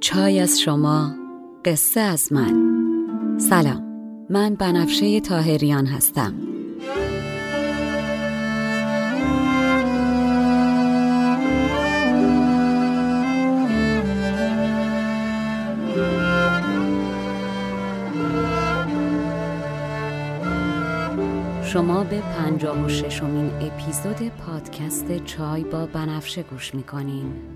[0.00, 1.14] چای از شما
[1.64, 2.54] قصه از من.
[3.38, 3.82] سلام
[4.30, 6.34] من بنفشه تاهریان هستم.
[21.64, 27.55] شما به پنجاه و ششمین اپیزود پادکست چای با بنفشه گوش می‌کنین.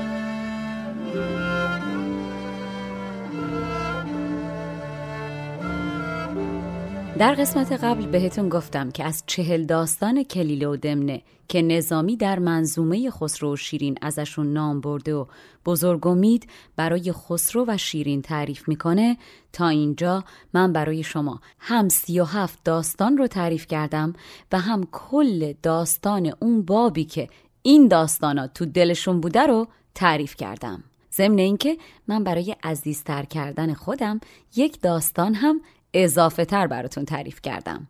[7.21, 12.39] در قسمت قبل بهتون گفتم که از چهل داستان کلیله و دمنه که نظامی در
[12.39, 15.25] منظومه خسرو و شیرین ازشون نام برده و
[15.65, 19.17] بزرگ امید برای خسرو و شیرین تعریف می‌کنه
[19.53, 20.23] تا اینجا
[20.53, 24.13] من برای شما هم سی و هفت داستان رو تعریف کردم
[24.51, 27.27] و هم کل داستان اون بابی که
[27.61, 30.83] این داستانات تو دلشون بوده رو تعریف کردم.
[31.13, 31.77] ضمن اینکه
[32.07, 34.19] من برای عزیزتر کردن خودم
[34.55, 35.61] یک داستان هم
[35.93, 37.87] اضافه تر براتون تعریف کردم.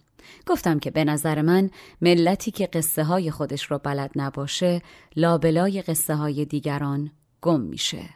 [0.48, 1.70] گفتم که به نظر من
[2.02, 4.82] ملتی که قصه های خودش رو بلد نباشه
[5.16, 8.10] لابلای قصه های دیگران گم میشه.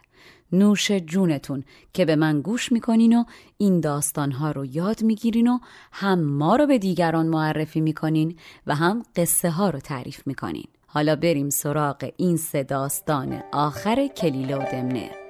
[0.52, 3.24] نوش جونتون که به من گوش می‌کنین و
[3.58, 5.58] این داستانها رو یاد می‌گیرین و
[5.92, 10.68] هم ما رو به دیگران معرفی می‌کنین و هم قصه ها رو تعریف می‌کنین.
[10.86, 15.25] حالا بریم سراغ این سه داستان آخر کلیله و دمنه.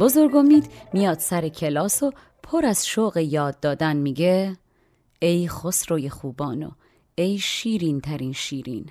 [0.00, 2.12] بزرگ امید میاد سر کلاس و
[2.42, 4.56] پر از شوق یاد دادن میگه
[5.18, 6.70] ای خسروی خوبانو
[7.14, 8.86] ای شیرین ترین شیرین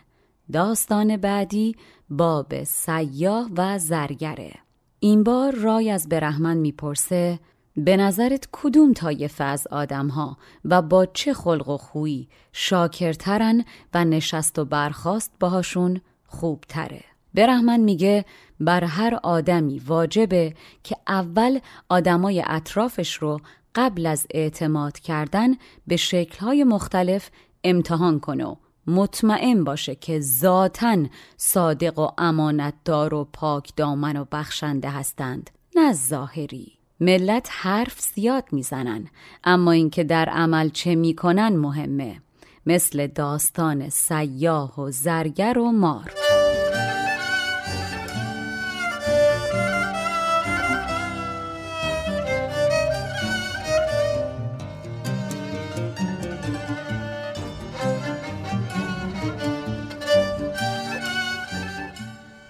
[0.53, 1.75] داستان بعدی
[2.09, 4.51] باب سیاه و زرگره.
[5.00, 7.39] این بار رای از برهمن می‌پرسه
[7.77, 14.59] به نظرت کدوم طایفه از آدمها و با چه خلق و خویی شاکرترن و نشست
[14.59, 17.03] و برخاست باهاشون خوبتره؟
[17.33, 18.25] برهمن میگه
[18.59, 20.53] بر هر آدمی واجبه
[20.83, 21.59] که اول
[21.89, 23.39] آدمای اطرافش رو
[23.75, 25.56] قبل از اعتماد کردن
[25.88, 27.29] به شکلهای مختلف
[27.63, 28.56] امتحان کنه و
[28.88, 30.97] مطمئن باشه که ذاتا
[31.38, 36.73] صادق و امانتدار و پاک دامن و بخشنده هستند نه ظاهری.
[37.00, 39.07] ملت حرف زیاد می‌زنن
[39.44, 42.21] اما اینکه در عمل چه می‌کنن مهمه.
[42.65, 46.12] مثل داستان سیاه و زرگر و مار.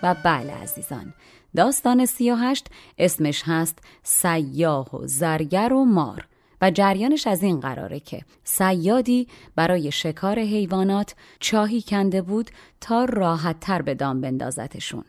[0.04, 1.14] و بله عزیزان.
[1.56, 2.68] داستان سی و هشت
[2.98, 6.28] اسمش هست سیاه و زرگر و مار
[6.62, 12.52] و جریانش از این قراره که سیادی برای شکار حیوانات چاهی کنده بود
[12.82, 15.04] تا راحت تر به دام بندازتشون.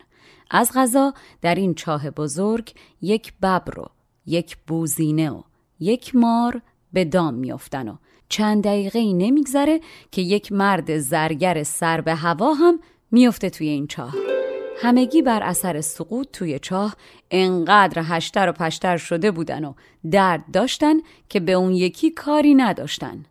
[0.50, 3.86] از غذا در این چاه بزرگ یک ببر و
[4.26, 5.42] یک بوزینه و
[5.80, 7.96] یک مار به دام میافتن و
[8.28, 13.86] چند دقیقه ای نمیگذره که یک مرد زرگر سر به هوا هم میفته توی این
[13.86, 14.39] چاه.
[14.82, 16.96] همگی بر اثر سقوط توی چاه
[17.30, 19.74] انقدر هشتر و پشتر شده بودن و
[20.10, 20.94] درد داشتن
[21.28, 23.24] که به اون یکی کاری نداشتن.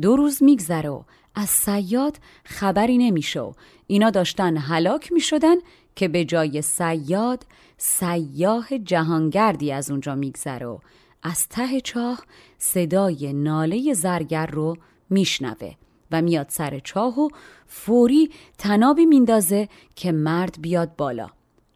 [0.00, 1.02] دو روز میگذره و
[1.34, 3.52] از سیاد خبری نمیشه و
[3.86, 5.56] اینا داشتن هلاک می‌شدن
[5.96, 7.46] که به جای سیاد
[7.76, 10.78] سیاه جهانگردی از اونجا میگذره و
[11.22, 12.22] از ته چاه
[12.58, 14.76] صدای ناله زرگر رو
[15.10, 15.72] میشنوه.
[16.10, 17.28] و میاد سر چاه و
[17.66, 21.28] فوری تنابی میندازه که مرد بیاد بالا.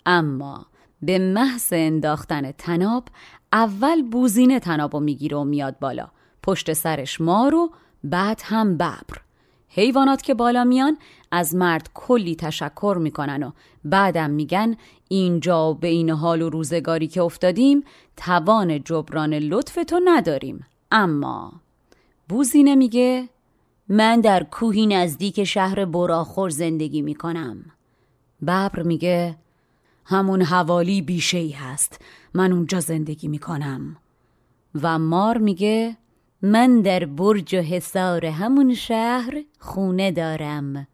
[0.07, 0.67] اما
[1.03, 3.05] به محض انداختن تناب
[3.53, 6.09] اول بوزینه تنابو می‌گیره و میاد بالا.
[6.43, 7.71] پشت سرش مار و
[8.05, 9.23] بعد هم ببر.
[9.69, 10.99] حیوانات که بالا میان
[11.31, 13.51] از مرد کلی تشکر می‌کنن و
[13.85, 14.77] بعدم میگن
[15.09, 17.85] اینجا به این حال و روزگاری که افتادیم
[18.17, 20.67] توان جبران لطف تو نداریم.
[20.91, 21.53] اما
[22.29, 23.29] بوزینه میگه
[23.89, 27.65] من در کوهی نزدیک شهر براخور زندگی می کنم.
[28.43, 29.37] ببر میگه
[30.05, 32.01] همون حوالی بیشه ای هست.
[32.35, 33.97] من اونجا زندگی می کنم.
[34.83, 35.97] و مار میگه
[36.43, 40.87] من در برج و حصار همون شهر خونه دارم.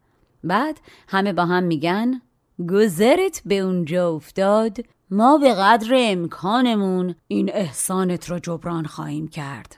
[0.43, 2.21] بعد همه با هم میگن
[2.69, 4.77] گذرت به اونجا افتاد.
[5.11, 9.75] ما به قدر امکانمون این احسانت رو جبران خواهیم کرد.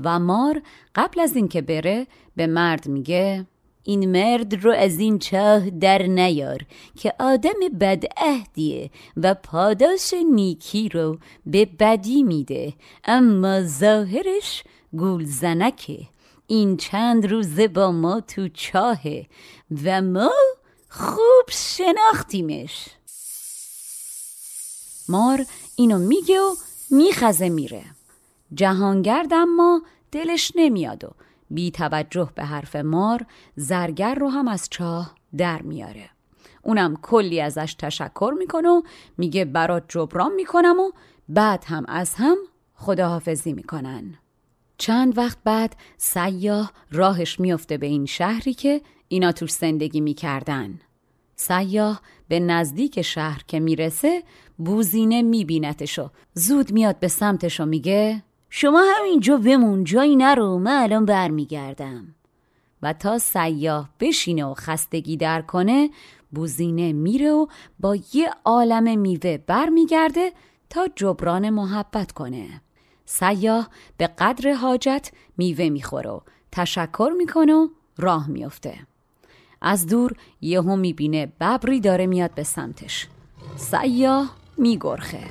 [0.00, 0.62] و مار
[0.94, 2.06] قبل از اینکه بره
[2.36, 3.46] به مرد میگه
[3.84, 6.58] این مرد رو از این چاه در نیار
[6.96, 12.72] که آدم بدعهدیه و پاداش نیکی رو به بدی میده
[13.04, 15.98] اما ظاهرش گول زنکه.
[16.46, 19.26] این چند روزه با ما تو چاهه
[19.84, 20.32] و ما
[20.88, 22.86] خوب شناختیمش.
[25.08, 26.54] مار اینو میگه و
[26.90, 27.84] میخزه میره.
[28.54, 31.10] جهانگرد اما دلش نمیاد و
[31.50, 36.10] بی توجه به حرف مار زرگر رو هم از چاه در میاره.
[36.62, 38.82] اونم کلی ازش تشکر می‌کنه و
[39.18, 40.90] میگه برات جبران می‌کنم و
[41.28, 42.36] بعد هم از هم
[42.74, 44.14] خداحافظی می‌کنن.
[44.78, 50.80] چند وقت بعد سیاه راهش میفته به این شهری که اینا توش زندگی می‌کردن.
[51.36, 54.22] سیاه به نزدیک شهر که می‌رسه
[54.58, 58.22] بوزینه میبینتشو زود میاد به سمتش و میگه
[58.56, 62.14] شما همینجا بمون جایی نرو من الان برمیگردم.
[62.82, 65.90] و تا سیاه بشینه و خستگی در کنه
[66.30, 67.46] بوزینه میره و
[67.80, 70.32] با یه عالم میوه برمیگرده
[70.70, 72.60] تا جبران محبت کنه.
[73.04, 76.20] سیاه به قدر حاجت میوه می‌خوره و
[76.52, 77.68] تشکر می‌کنه و
[77.98, 78.78] راه میفته
[79.62, 83.08] از دور یهو می‌بینه ببری داره میاد به سمتش.
[83.56, 85.24] سیاه میگرخه.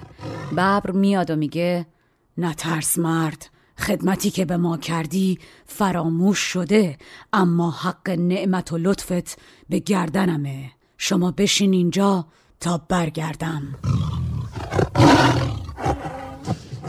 [0.52, 1.86] ببر میاد و میگه
[2.38, 3.50] نترس مرد.
[3.78, 6.98] خدمتی که به ما کردی فراموش شده
[7.34, 10.72] اما حق نعمت و لطفت به گردنمه.
[10.98, 12.26] شما بشین اینجا
[12.60, 13.76] تا برگردم.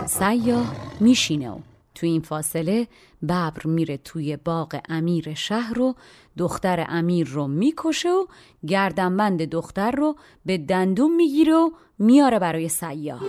[0.06, 1.58] سیاه میشینه و
[1.94, 2.88] تو این فاصله
[3.22, 5.94] ببر میره توی باغ امیر شهر رو
[6.38, 8.26] دختر امیر رو می‌کشه و
[8.66, 13.20] گردنبند دختر رو به دندون می‌گیره و میاره برای سیاه.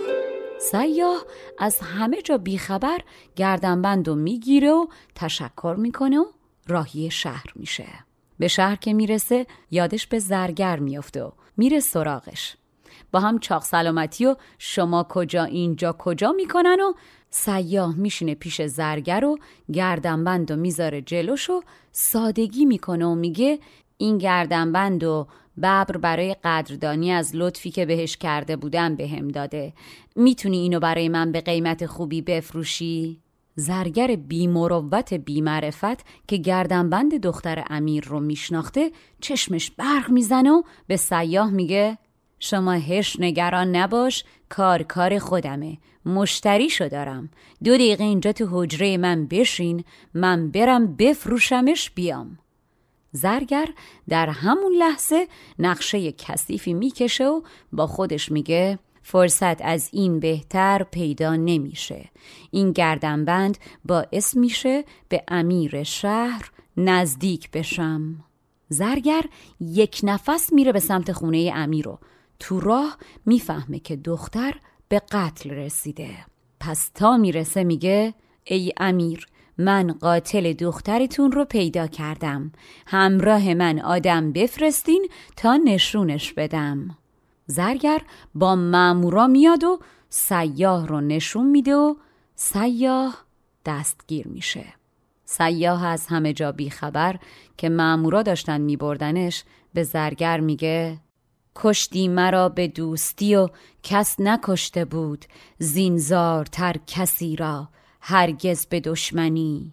[0.58, 1.24] سیاه
[1.58, 3.00] از همه جا بیخبر
[3.36, 6.24] گردنبند و می‌گیره و تشکر می‌کنه و
[6.68, 7.86] راهی شهر میشه.
[8.38, 12.56] به شهر که می‌رسه یادش به زرگر میافته و میره سراغش.
[13.12, 16.92] با هم چاق سلامتی و شما کجا اینجا کجا می‌کنن و
[17.30, 19.38] سیاه میشینه پیش زرگر و
[19.72, 23.58] گردنبند و می‌ذاره جلوش و سادگی می‌کنه و میگه
[23.98, 25.26] این گردنبند و
[25.58, 29.72] ببر برای قدردانی از لطفی که بهش کرده بودم به داده.
[30.16, 33.20] می‌تونی اینو برای من به قیمت خوبی بفروشی؟
[33.54, 41.50] زرگر بیمروت بیمعرفت که گردنبند دختر امیر رو میشناخته چشمش برق می‌زنه و به سیاه
[41.50, 41.98] میگه
[42.38, 45.78] شما هش نگران نباش کار کار خودمه.
[46.06, 47.30] مشتریشو دارم.
[47.64, 49.84] دو دقیقه اینجا تو حجره من بشین
[50.14, 52.38] من برم بفروشمش بیام.
[53.16, 53.68] زرگر
[54.08, 57.40] در همون لحظه نقشه کثیفی می‌کشه و
[57.72, 62.10] با خودش میگه فرصت از این بهتر پیدا نمیشه.
[62.50, 68.24] این گردنبند باعث میشه به امیر شهر نزدیک بشم.
[68.68, 69.24] زرگر
[69.60, 71.98] یک نفس میره به سمت خونه امیر و
[72.38, 74.54] تو راه می‌فهمه که دختر
[74.88, 76.10] به قتل رسیده.
[76.60, 79.26] پس تا می‌رسه میگه ای امیر
[79.58, 82.52] من قاتل دخترتون رو پیدا کردم.
[82.86, 86.98] همراه من آدم بفرستین تا نشونش بدم.
[87.46, 88.02] زرگر
[88.34, 91.94] با مامورا میاد و سیاه رو نشون میده و
[92.34, 93.24] سیاه
[93.66, 94.64] دستگیر میشه.
[95.24, 97.16] سیاه از همه جا بیخبر
[97.56, 99.44] که مامورا داشتن میبردنش
[99.74, 100.98] به زرگر میگه
[101.56, 103.48] کشتی مرا به دوستی و
[103.82, 105.24] کس نکشته بود
[105.58, 107.68] زینزارتر کسی را.
[108.08, 109.72] هرگز به دشمنی.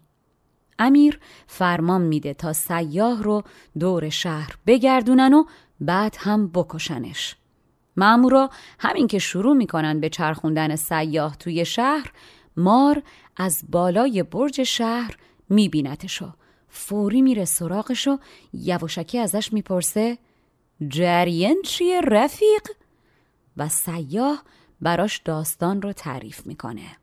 [0.79, 3.43] امیر فرمان میده تا سیاه رو
[3.79, 5.43] دور شهر بگردونن و
[5.79, 7.35] بعد هم بکشنش.
[7.97, 8.49] مامورا
[8.79, 12.11] همین که شروع می‌کنن به چرخوندن سیاه توی شهر
[12.57, 13.03] مار
[13.37, 15.17] از بالای برج شهر
[15.49, 16.29] میبینتشو.
[16.69, 18.17] فوری میره سراغشو
[18.53, 20.17] یواشکی ازش می‌پرسه
[20.87, 22.67] جریان چیه رفیق؟
[23.57, 24.43] و سیاه
[24.81, 27.02] براش داستان رو تعریف می‌کنه.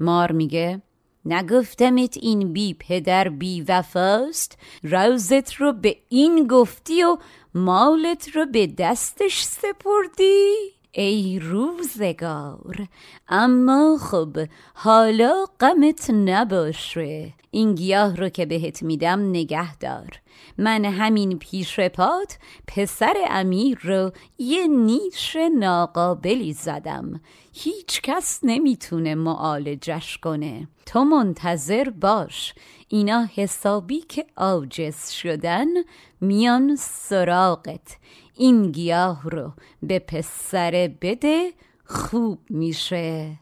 [0.00, 0.82] مار میگه
[1.24, 7.16] نگفتمت این بی پدر بی وفاست روزت رو به این گفتی و
[7.54, 12.86] مالت رو به دستش سپردی؟ ای روزگار.
[13.28, 14.36] اما خب
[14.74, 17.32] حالا غمت نباشه.
[17.50, 20.20] این گیاه رو که بهت میدم نگه دار.
[20.58, 27.20] من همین پیش پات پسر امیر رو یه نیش ناقابلی زدم.
[27.52, 30.68] هیچ کس نمی‌تونه معالجش کنه.
[30.86, 32.54] تو منتظر باش.
[32.88, 35.66] اینا حسابی که آجز شدن
[36.20, 37.96] میان سراغت.
[38.40, 41.52] این گیاه رو به پسر بده
[41.84, 43.36] خوب میشه.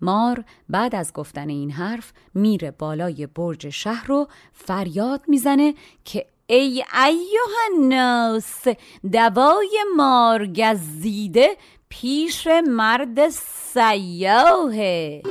[0.00, 6.84] مار بعد از گفتن این حرف میره بالای برج شهر رو فریاد می‌زنه که ای
[7.06, 8.64] ایوه الناس
[9.12, 11.56] دوای مارگزیده
[12.00, 13.28] پیش مرد
[13.74, 15.22] سیاهه.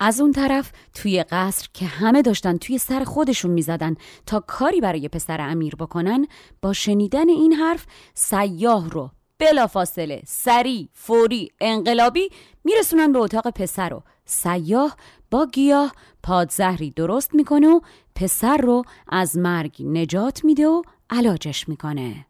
[0.00, 3.96] از اون طرف توی قصر که همه داشتن توی سر خودشون می‌زدن
[4.26, 6.26] تا کاری برای پسر امیر بکنن
[6.62, 12.28] با شنیدن این حرف سیاه رو بلافاصله سری فوری انقلابی
[12.64, 14.02] میرسونن به اتاق پسر رو.
[14.24, 14.96] سیاه
[15.30, 17.80] با گیاه پادزهری درست می‌کنه و
[18.14, 22.26] پسر رو از مرگ نجات میده و علاجش می‌کنه.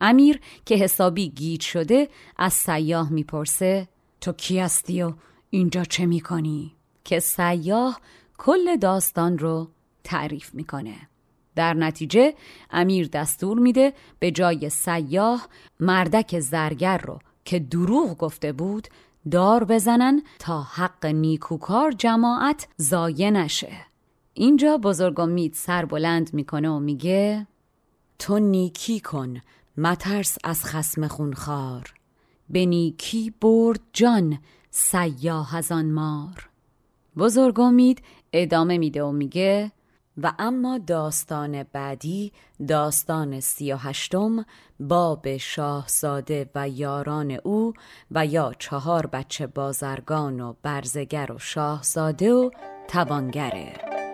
[0.00, 3.88] امیر که حسابی گیج شده از سیاه می‌پرسه
[4.20, 5.12] تو کی هستی و
[5.50, 6.72] اینجا چه می‌کنی؟
[7.04, 8.00] که سیاه
[8.38, 9.68] کل داستان رو
[10.04, 10.96] تعریف می‌کنه
[11.54, 12.34] در نتیجه
[12.70, 15.48] امیر دستور میده به جای سیاه
[15.80, 18.88] مردک زرگر رو که دروغ گفته بود
[19.30, 23.72] دار بزنن تا حق نیکوکار جماعت زایه نشه
[24.34, 27.46] اینجا بزرگمید سر بلند می‌کنه و میگه
[28.18, 29.40] تو نیکی کن
[29.78, 31.94] مترس از خسم خونخوار.
[32.50, 34.38] به نیکی برد جان
[34.70, 36.48] سیاه از آن مار.
[37.16, 38.02] بزرگمید
[38.32, 39.72] ادامه میده و میگه
[40.22, 42.32] و اما داستان بعدی
[42.68, 44.46] داستان سی و هشتم
[44.80, 47.72] باب شاهزاده و یاران او
[48.10, 52.50] و یا چهار بچه بازرگان و برزگر و شاهزاده و
[52.88, 54.05] توانگره.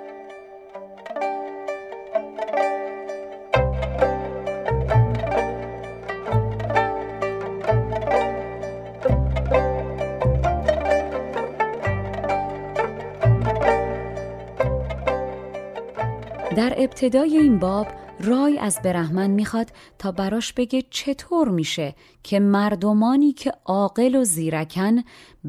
[16.72, 17.86] در ابتدای این باب
[18.20, 25.02] رای از برهمن می‌خواد تا براش بگه چطور میشه که مردمانی که عاقل و زیرکن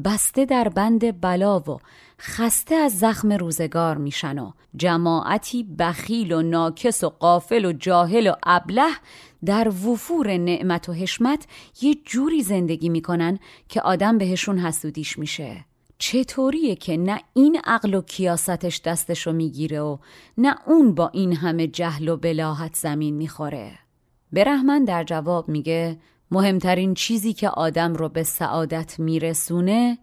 [0.04, 1.78] بسته در بند بلا و
[2.20, 8.34] خسته از زخم روزگار میشن و جماعتی بخیل و ناکس و قافل و جاهل و
[8.46, 8.90] ابله
[9.44, 11.46] در وفور نعمت و حشمت
[11.82, 13.38] یه جوری زندگی می‌کنن
[13.68, 15.64] که آدم بهشون حسودیش میشه.
[15.98, 19.98] چطوریه که نه این عقل و کیاستش دستشو می‌گیره و
[20.38, 23.78] نه اون با این همه جهل و بلاحت زمین می‌خوره؟
[24.32, 25.98] برهمن در جواب میگه
[26.30, 29.98] مهمترین چیزی که آدم رو به سعادت میرسونه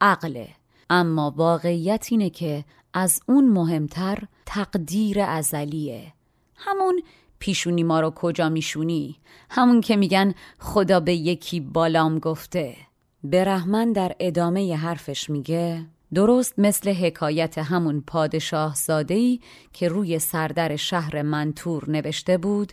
[0.00, 0.48] عقله.
[0.90, 6.12] اما واقعیت اینه که از اون مهمتر تقدیر ازلیه.
[6.56, 7.02] همون
[7.38, 9.16] پیشونی ما رو کجا میشونی؟
[9.50, 12.76] همون که میگن خدا به یکی بالام گفته.
[13.24, 19.40] برهمن در ادامه حرفش میگه درست مثل حکایت همون پادشاه زادهی
[19.72, 22.72] که روی سردر شهر منتور نوشته بود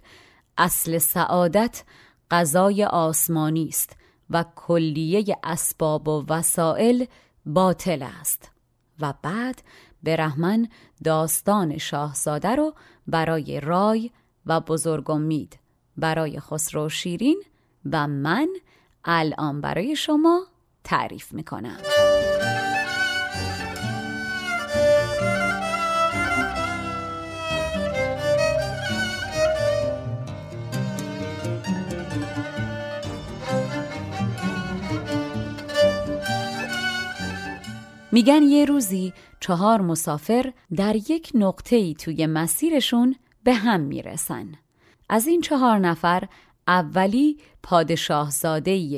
[0.57, 1.83] اصل سعادت
[2.31, 3.97] غذای آسمانی است
[4.29, 7.05] و کلیه اسباب و وسایل
[7.45, 8.51] باطل است.
[8.99, 9.61] و بعد
[10.03, 10.67] برهمن
[11.03, 12.73] داستان شاهزاده رو
[13.07, 14.11] برای رای
[14.45, 15.59] و بزرگ امید
[15.97, 17.43] برای خسرو شیرین
[17.91, 18.47] و من
[19.05, 20.41] الان برای شما
[20.83, 21.77] تعریف می‌کنم
[38.11, 44.51] میگن یه روزی چهار مسافر در یک نقطه ای توی مسیرشون به هم می‌رسن.
[45.09, 46.27] از این چهار نفر
[46.67, 48.31] اولی پادشاه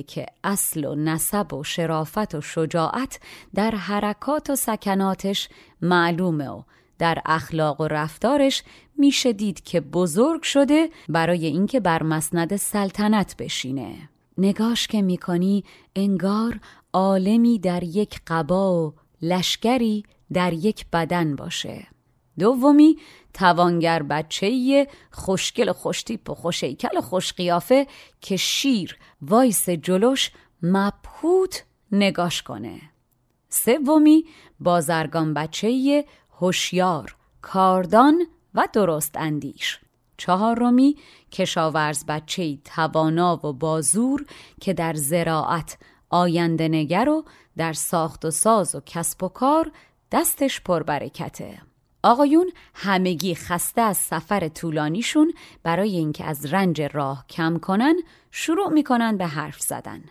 [0.07, 3.19] که اصل و نسب و شرافت و شجاعت
[3.55, 5.49] در حرکات و سکناتش
[5.81, 6.63] معلومه و
[6.99, 8.63] در اخلاق و رفتارش
[8.97, 14.09] میشه دید که بزرگ شده برای اینکه بر مسند سلطنت بشینه.
[14.37, 15.63] نگاش که می‌کنی
[15.95, 16.59] انگار
[16.93, 20.03] عالمی در یک قبا و لشکری
[20.33, 21.87] در یک بدن باشه.
[22.39, 22.97] دومی
[23.33, 27.87] توانگر بچه خوشگل خوشتیپ و خوشیکل خوشقیافه
[28.21, 30.31] که شیر وایس جلوش
[30.63, 32.81] مبهوت نگاش کنه.
[33.49, 34.25] سومی
[34.59, 36.05] بازرگان بچه
[36.39, 39.79] هوشیار کاردان و درست اندیش.
[40.17, 40.95] چهارمی
[41.31, 44.25] کشاورز بچه توانا و بازور
[44.61, 45.77] که در زراعت
[46.09, 47.25] آینده نگر و
[47.57, 49.71] در ساخت و ساز و کسب و کار
[50.11, 51.72] دستش پربرکته.
[52.03, 55.33] آقایون همگی خسته از سفر طولانیشون
[55.63, 57.95] برای اینکه از رنج راه کم کنن
[58.31, 60.03] شروع می‌کنن به حرف زدن.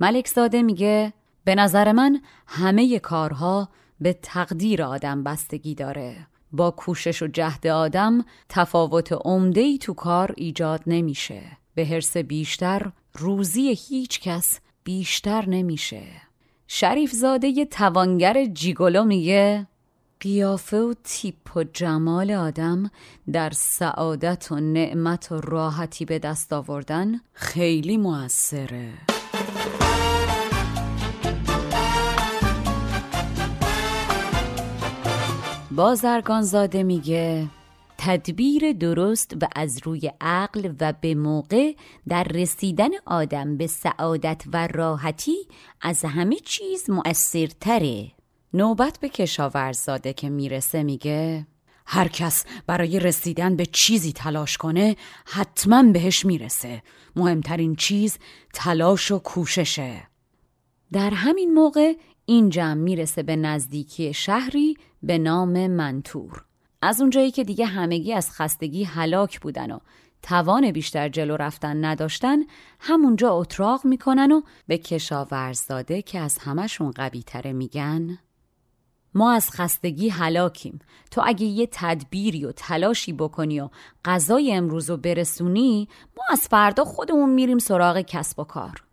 [0.00, 1.12] ملک زاده میگه
[1.44, 3.68] به نظر من همه کارها
[4.00, 6.26] به تقدیر آدم بستگی داره.
[6.52, 11.42] با کوشش و جهد آدم تفاوت عمده تو کار ایجاد نمیشه.
[11.74, 16.02] به حرس بیشتر روزی هیچ کس بیشتر نمیشه.
[16.66, 19.66] شریف زاده توانگر جیگولو میگه
[20.22, 22.90] قیافه و تیپ و جمال آدم
[23.32, 28.92] در سعادت و نعمت و راحتی به دست آوردن خیلی موثره.
[35.70, 37.46] بازرگان زاده میگه
[37.98, 41.72] تدبیر درست و از روی عقل و به موقع
[42.08, 45.36] در رسیدن آدم به سعادت و راحتی
[45.80, 48.21] از همه چیز مؤثرتره.
[48.54, 51.46] نوبت به کشاورزاده که می‌رسه میگه
[51.86, 56.82] هر کس برای رسیدن به چیزی تلاش کنه حتما بهش می‌رسه.
[57.16, 58.18] مهمترین چیز
[58.54, 60.02] تلاش و کوششه.
[60.92, 61.92] در همین موقع
[62.26, 66.44] این جمع می‌رسه به نزدیکی شهری به نام منتور.
[66.82, 69.78] از اونجایی که دیگه همگی از خستگی هلاک بودن و
[70.22, 72.38] توان بیشتر جلو رفتن نداشتن
[72.80, 78.18] همونجا اتراق می‌کنن و به کشاورزاده که از همشون قوی تره میگن
[79.14, 80.78] ما از خستگی هلاکیم.
[81.10, 83.68] تو اگه یه تدبیری و تلاشی بکنی و
[84.04, 88.84] غذای امروز رو برسونی ما از فردا خودمون میریم سراغ کسب و کار.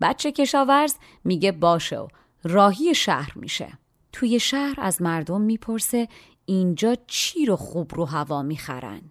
[0.00, 2.08] بچه کشاورز میگه باشه و
[2.44, 3.78] راهی شهر میشه.
[4.12, 6.08] توی شهر از مردم می‌پرسه
[6.44, 9.02] اینجا چی رو خوب رو هوا می‌خرن.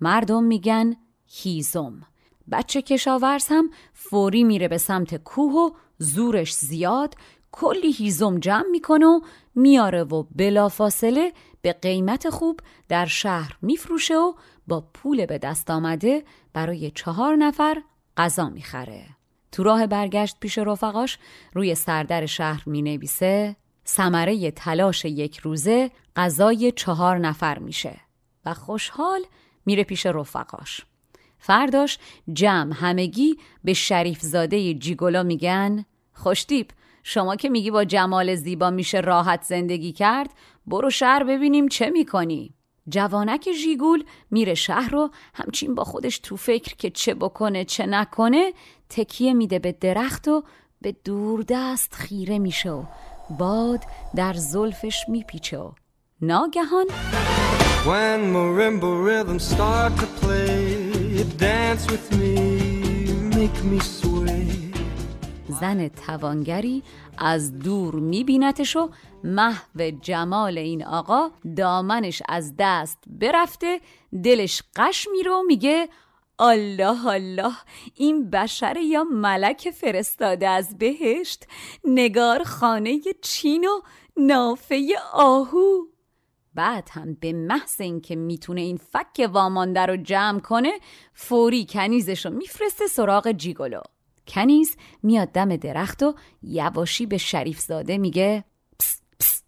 [0.00, 2.00] مردم میگن هیزم.
[2.50, 7.14] بچه کشاورز هم فوری میره به سمت کوه و زورش زیاد
[7.56, 9.20] کلی هیزم جمع می‌کنه و
[9.54, 14.32] میاره و بلافاصله به قیمت خوب در شهر میفروشه و
[14.66, 17.82] با پول به دست آمده برای چهار نفر
[18.16, 19.04] غذا می‌خره.
[19.52, 21.18] تو راه برگشت پیش رفقاش
[21.52, 28.00] روی سردر شهر می‌نویسه ثمره تلاش یک روزه غذای چهار نفر میشه
[28.44, 29.20] و خوشحال
[29.66, 30.84] میره پیش رفقاش.
[31.38, 31.98] فرداش
[32.32, 36.70] جمع همگی به شریف زاده جیگولا میگن خوشتیپ
[37.06, 40.30] شما که میگی با جمال زیبا میشه راحت زندگی کرد
[40.66, 42.54] برو شهر ببینیم چه می‌کنی.
[42.88, 48.52] جوانک ژیگول میره شهر رو همچین با خودش تو فکر که چه بکنه چه نکنه
[48.88, 50.42] تکیه میده به درخت و
[50.80, 52.84] به دوردست خیره میشه و
[53.38, 53.80] باد
[54.16, 55.72] در زلفش میپیچه و
[56.22, 56.86] ناگهان
[57.84, 60.54] When marimba rhythms start to play
[61.38, 62.32] Dance with me,
[63.36, 63.80] make me
[65.64, 66.82] زن توانگری
[67.18, 68.90] از دور میبینتش و
[69.24, 73.80] محو جمال این آقا دامنش از دست برفته
[74.24, 75.88] دلش قش میره و میگه
[76.38, 77.52] الله الله
[77.94, 81.44] این بشر یا ملک فرستاده از بهشت
[81.84, 83.80] نگار خانه چین و
[84.16, 85.84] نافه آهو.
[86.54, 90.72] بعد هم به محض اینکه می‌تونه این فک وامانده رو جمع کنه
[91.14, 93.80] فوری کنیزش رو میفرسته سراغ جیگولو
[94.28, 98.44] کنیز میاد دم درخت و یواشی به شریف زاده میگه
[98.78, 99.42] پس پس.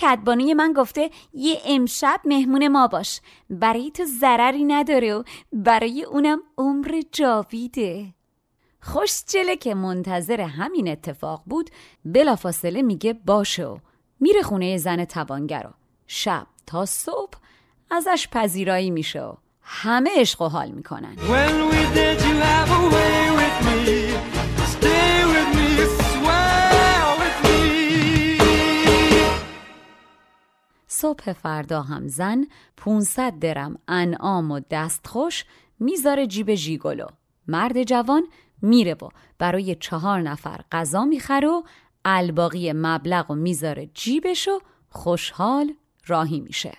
[0.00, 6.38] کدبانوی من گفته یه امشب مهمون ما باش برای تو ضرری نداره و برای اونم
[6.58, 8.14] عمر جاویده.
[8.80, 11.70] خوشجله که منتظر همین اتفاق بود
[12.04, 13.78] بلافاصله میگه باشه و
[14.20, 15.70] میره خونه زن توانگر
[16.06, 17.38] شب تا صبح
[17.90, 21.16] ازش پذیرایی میشه و همه عشق و حال می‌کنن.
[31.04, 35.44] صبح فردا هم زن 500 درم انعام و دستخوش
[35.78, 37.06] می‌ذاره جیب ژیگولو
[37.48, 38.22] مرد جوان
[38.62, 41.62] میره و برای چهار نفر غذا می‌خره و
[42.04, 45.74] الباقی مبلغ و می‌ذاره جیبش و خوشحال
[46.06, 46.72] راهی میشه.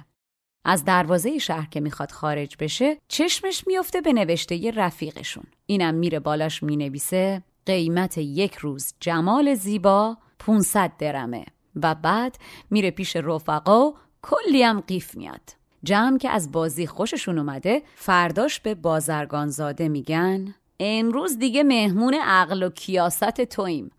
[0.65, 5.45] از دروازه شهر که می‌خواد خارج بشه چشمش میفته به نوشته ی رفیقشون.
[5.65, 11.45] اینم میره بالاش می‌نویسه قیمت یک روز جمال زیبا 500 درمه.
[11.83, 12.37] و بعد
[12.69, 15.41] میره پیش رفقا و کلی هم قیف میاد.
[15.83, 22.69] جمع که از بازی خوششون اومده فرداش به بازرگانزاده میگن امروز دیگه مهمون عقل و
[22.69, 23.91] کیاست تویم.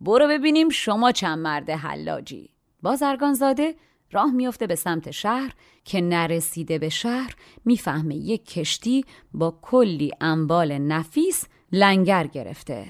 [0.00, 2.50] برو ببینیم شما چند مرد حلاجی.
[2.82, 3.74] بازرگانزاده
[4.12, 10.78] راه میفته به سمت شهر که نرسیده به شهر می‌فهمه یک کشتی با کلی انبال
[10.78, 12.86] نفیس لنگر گرفته.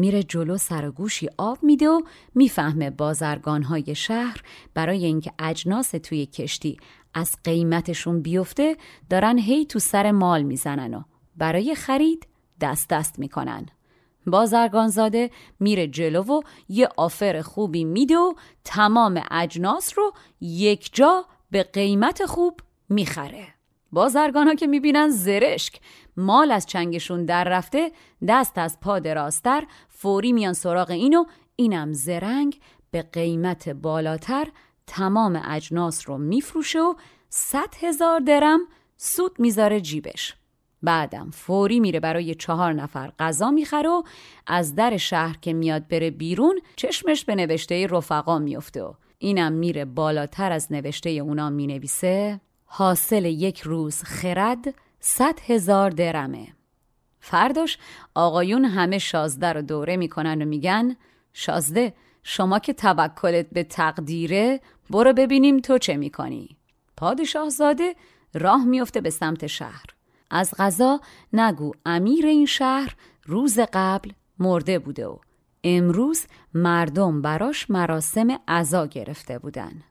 [0.00, 2.02] میره جلو سر گوشی آب میده و
[2.34, 4.42] می‌فهمه بازرگانهای شهر
[4.74, 6.76] برای اینکه اجناس توی کشتی
[7.14, 8.76] از قیمتشون بیفته
[9.10, 11.02] دارن هی تو سر مال می‌زنن و
[11.36, 12.26] برای خرید
[12.60, 13.66] دست دست می‌کنن.
[14.26, 18.34] بازرگانزاده میره جلو و یه آفر خوبی میده و
[18.64, 23.46] تمام اجناس رو یک جا به قیمت خوب می‌خره.
[23.92, 25.80] بازرگان ها که می‌بینن زرشک
[26.16, 27.92] مال از چنگشون در رفته
[28.28, 29.66] دست از پا دراستر
[30.02, 31.24] فوری میان سراغ اینو.
[31.56, 32.60] اینم زرنگ
[32.90, 34.48] به قیمت بالاتر
[34.86, 36.94] تمام اجناس رو میفروشه و
[37.28, 38.60] صد هزار درم
[38.96, 40.34] سود می‌ذاره جیبش.
[40.82, 44.02] بعدم فوری میره برای چهار نفر غذا می‌خره و
[44.46, 49.84] از در شهر که میاد بره بیرون چشمش به نوشته رفقا میفته و اینم میره
[49.84, 56.59] بالاتر از نوشته اونا می‌نویسه حاصل یک روز خرد صد هزار درمه.
[57.20, 57.78] فرداش
[58.14, 60.96] آقایون همه شازده رو دوره می‌کنن و میگن
[61.32, 66.56] شازده شما که توکلت به تقدیره برو ببینیم تو چه می‌کنی.
[66.96, 67.94] پادشاه زاده
[68.34, 69.84] راه میفته به سمت شهر.
[70.30, 71.00] از غذا
[71.32, 75.16] نگو امیر این شهر روز قبل مرده بوده و
[75.64, 79.82] امروز مردم براش مراسم عزا گرفته بودن.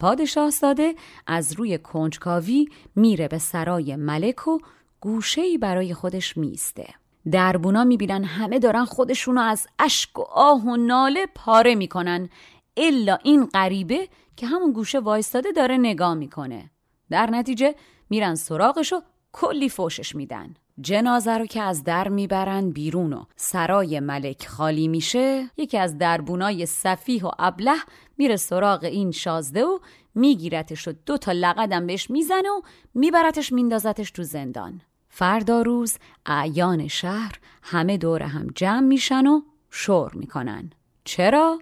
[0.00, 0.94] پادشاه ساده
[1.26, 4.58] از روی کنجکاوی میره به سرای ملک و
[5.06, 6.86] گوشهی برای خودش میسته
[7.30, 12.28] دربونا می‌بینن همه دارن خودشونو از اشک و آه و ناله پاره می‌کنن.
[12.76, 16.70] الا این غریبه که همون گوشه وایستاده داره نگاه می‌کنه.
[17.10, 17.74] در نتیجه
[18.10, 19.00] میرن سراغش و
[19.32, 20.54] کلی فوشش میدن.
[20.80, 26.66] جنازه رو که از در می‌برن بیرون و سرای ملک خالی میشه یکی از دربونای
[26.66, 27.76] صفیح و ابله
[28.18, 29.78] میره سراغ این شازده و
[30.14, 32.60] میگیرتش و دو تا لقدم بهش می‌زنه و
[32.94, 34.80] میبرتش میندازتش تو زندان.
[35.18, 40.70] فردا روز اعیان شهر همه دور هم جمع میشن و شور می‌کنن
[41.04, 41.60] چرا؟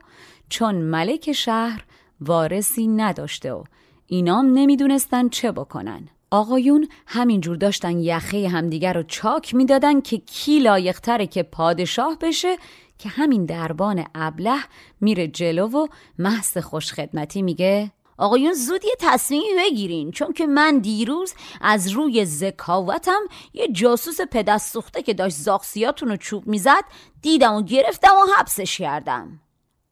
[0.49, 1.85] چون ملک شهر
[2.21, 3.65] وارثی نداشته و
[4.07, 11.27] اینام نمی‌دونستن چه بکنن آقایون همینجور داشتن یخه همدیگر رو چاک می‌دادن که کی لایقتره
[11.27, 12.57] که پادشاه بشه
[12.99, 14.59] که همین دربان ابله
[15.01, 15.87] میره جلو و
[16.19, 23.21] محض خوشخدمتی میگه آقایون زود یه تصمیمی بگیرین چون که من دیروز از روی ذکاوتم
[23.53, 26.85] یه جاسوس پدست که داشت زاخسیاتون رو چوب می‌زد
[27.23, 29.41] دیدم و گرفتم و حبسش کردم.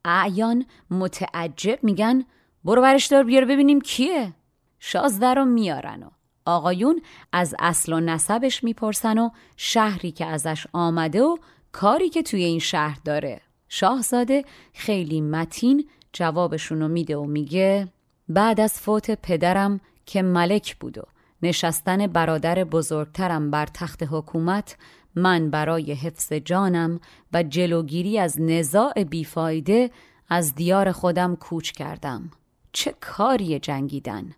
[0.05, 2.25] اعیان متعجب میگن
[2.65, 4.33] برو برش دار بیار ببینیم کیه؟
[4.79, 6.11] شازده رو میارن و
[6.47, 11.37] آقایون از اصل و نسبش می‌پرسن و شهری که ازش آمده و
[11.73, 13.41] کاری که توی این شهر داره.
[13.69, 17.89] شاهزاده خیلی متین جوابشونو میده و میگه
[18.35, 21.03] بعد از فوت پدرم که ملک بود و
[21.43, 24.77] نشستن برادر بزرگترم بر تخت حکومت
[25.15, 27.01] من برای حفظ جانم
[27.33, 29.91] و جلوگیری از نزاع بیفایده
[30.29, 32.31] از دیار خودم کوچ کردم.
[32.73, 34.33] چه کاری جنگیدن؟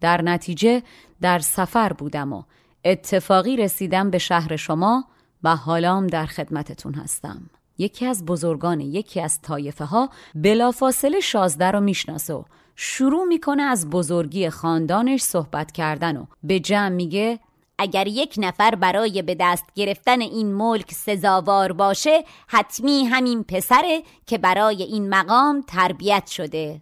[0.00, 0.82] در نتیجه
[1.20, 2.42] در سفر بودم و
[2.84, 5.04] اتفاقی رسیدم به شهر شما
[5.42, 7.50] و حالام در خدمتتون هستم.
[7.78, 12.42] یکی از بزرگان یکی از طایفه ها بلافاصله شازده رو می‌شناسه و
[12.76, 17.38] شروع می‌کنه از بزرگی خاندانش صحبت کردن و به جمع میگه
[17.78, 24.38] اگر یک نفر برای به دست گرفتن این ملک سزاوار باشه حتمی همین پسره که
[24.38, 26.80] برای این مقام تربیت شده.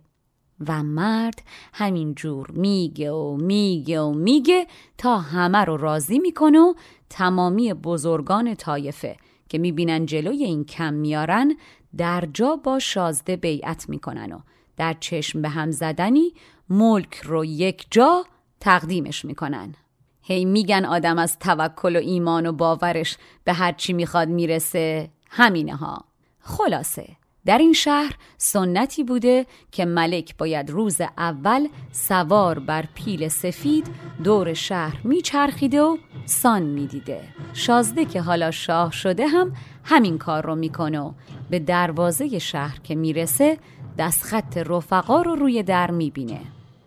[0.68, 4.66] و مرد همین جور میگه و میگه و میگه
[4.98, 6.74] تا همه رو راضی می‌کنه و
[7.10, 9.16] تمامی بزرگان طایفه
[9.48, 11.56] که می‌بینن جلوی این کم میارن
[11.96, 14.38] در جا با شازده بیعت می‌کنن و
[14.76, 16.32] در چشم به هم زدنی
[16.68, 18.24] ملک رو یک جا
[18.60, 19.74] تقدیمش می‌کنن.
[20.22, 25.10] هی میگن آدم از توکل و ایمان و باورش به هر چی می‌خواد می‌رسه.
[25.30, 26.04] همینه ها.
[26.40, 27.08] خلاصه
[27.46, 33.86] در این شهر سنتی بوده که ملک باید روز اول سوار بر پیل سفید
[34.24, 37.20] دور شهر میچرخیده و سان می‌دیده.
[37.52, 39.52] شازده که حالا شاه شده هم
[39.84, 41.12] همین کار رو می‌کنه و
[41.50, 43.58] به دروازه شهر که می‌رسه
[43.98, 46.40] دستخط رفقا رو روی در می‌بینه.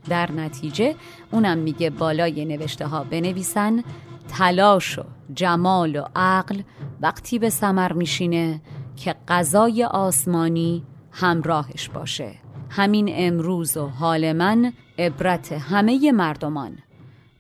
[0.10, 0.96] در نتیجه
[1.32, 3.84] اونم میگه بالای نوشته ها بنویسن
[4.28, 6.62] تلاش و جمال و عقل
[7.02, 8.62] وقتی به سمر میشینه
[8.96, 12.32] که غذای آسمانی همراهش باشه.
[12.70, 16.78] همین امروز و حال من عبرت همه مردمان.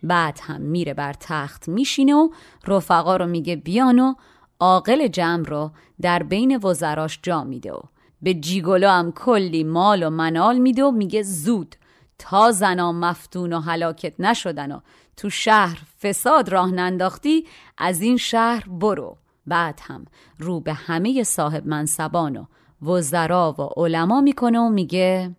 [0.04, 2.30] بعد هم میره بر تخت میشینه و
[2.68, 4.14] رفقا رو میگه بیان و
[4.60, 7.80] عاقل جمع رو در بین وزراش جا میده و
[8.26, 11.76] به جیگولو هم کلی مال و منال میده و میگه زود.
[12.20, 14.80] تا زنا مفتون و هلاکت نشدن و
[15.18, 19.18] تو شهر فساد راه ننداختی از این شهر برو.
[19.48, 20.06] بعد هم
[20.40, 22.46] رو به همه صاحب منصبان و
[22.92, 25.36] وزرا و علما می‌کنه و میگه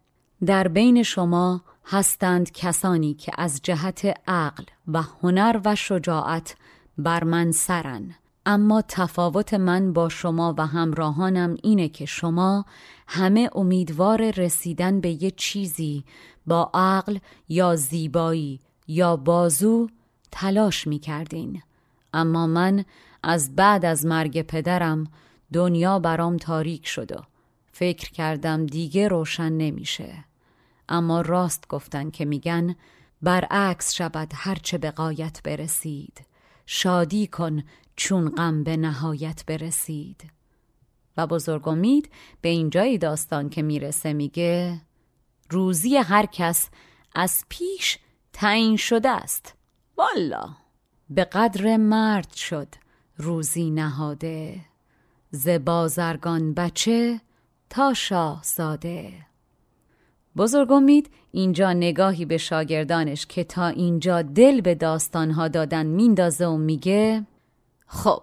[0.47, 6.57] در بین شما هستند کسانی که از جهت عقل و هنر و شجاعت
[6.99, 8.15] بر من سرن.
[8.47, 12.65] اما تفاوت من با شما و همراهانم اینه که شما
[13.09, 16.05] همه امیدوار رسیدن به یه چیزی
[16.47, 19.89] با عقل یا زیبایی یا بازو
[20.31, 21.63] تلاش می کردین.
[22.15, 22.85] اما من
[23.23, 25.07] از بعد از مرگ پدرم
[25.53, 27.23] دنیا برام تاریک شد و
[27.73, 30.25] فکر کردم دیگه روشن نمیشه.
[30.89, 32.77] اما راست گفتن که میگن
[33.23, 36.36] برعکس شود هرچه به قایت برسید
[36.67, 37.63] شادی کن
[37.97, 40.31] چون غم به نهایت برسید.
[41.17, 44.81] و بزرگ امید به اینجای داستان که می‌رسه میگه
[45.51, 46.69] روزی هر کس
[47.15, 47.99] از پیش
[48.33, 49.55] تعیین شده است.
[49.97, 50.57] والا!
[51.11, 52.69] به قدر مرد شد
[53.17, 54.61] روزی نهاده.
[55.31, 57.21] ز بازرگان بچه
[57.71, 59.26] تا شاه ساده
[60.37, 66.57] بزرگ امید اینجا نگاهی به شاگردانش که تا اینجا دل به داستانها دادن میندازه و
[66.57, 67.27] میگه
[67.87, 68.23] خب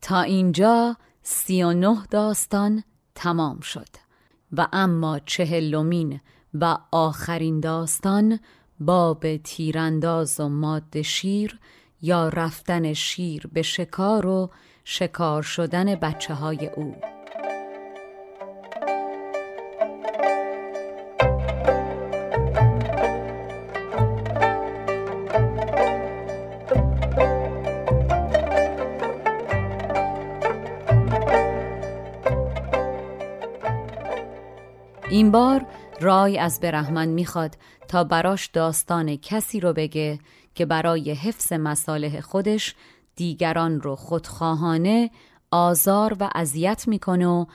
[0.00, 3.88] تا اینجا سی و نه داستان تمام شد
[4.52, 6.20] و اما چهلمین
[6.54, 8.40] و آخرین داستان
[8.80, 11.58] باب تیرانداز و ماد شیر
[12.02, 14.50] یا رفتن شیر به شکار و
[14.84, 16.94] شکار شدن بچه های او.
[35.18, 35.66] این بار
[36.00, 37.56] رای از برهمن می‌خواد
[37.88, 40.18] تا براش داستان کسی رو بگه
[40.54, 42.74] که برای حفظ مصالح خودش
[43.16, 45.10] دیگران رو خودخواهانه
[45.50, 47.46] آزار و اذیت می‌کنه و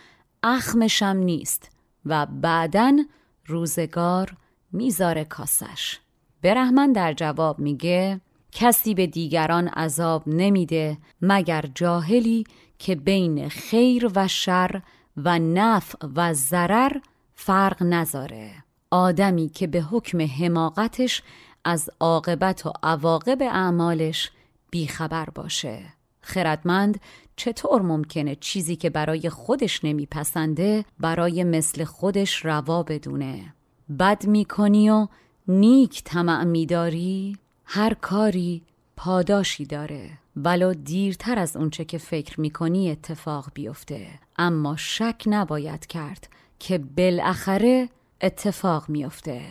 [0.43, 1.71] اخمشم نیست
[2.05, 2.97] و بعدا
[3.45, 4.37] روزگار
[4.71, 5.99] می‌ذاره کاسش.
[6.41, 8.21] برهمن در جواب میگه
[8.51, 12.43] کسی به دیگران عذاب نمیده مگر جاهلی
[12.79, 14.81] که بین خیر و شر
[15.17, 16.97] و نفع و ضرر
[17.35, 18.51] فرق نذاره.
[18.91, 21.23] آدمی که به حکم حماقتش
[21.65, 24.31] از عاقبت و عواقب اعمالش
[24.71, 25.79] بیخبر باشه.
[26.21, 26.99] خردمند
[27.35, 33.53] چطور ممکنه چیزی که برای خودش نمیپسنده برای مثل خودش روا بدونه؟
[33.99, 35.07] بد می‌کنی و
[35.47, 38.63] نیک طمع میداری؟ هر کاری
[38.97, 40.09] پاداشی داره.
[40.35, 44.07] ولو دیرتر از اونچه که فکر می‌کنی اتفاق بیفته.
[44.37, 46.27] اما شک نباید کرد
[46.67, 47.89] که بالاخره
[48.21, 49.41] اتفاق میافته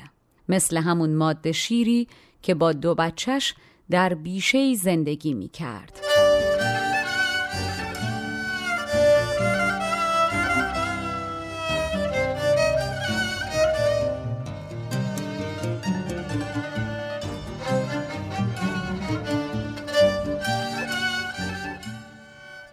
[0.48, 2.08] مثل همون ماده شیری
[2.42, 3.54] که با دو بچش
[3.90, 6.00] در بیشه زندگی می کرد.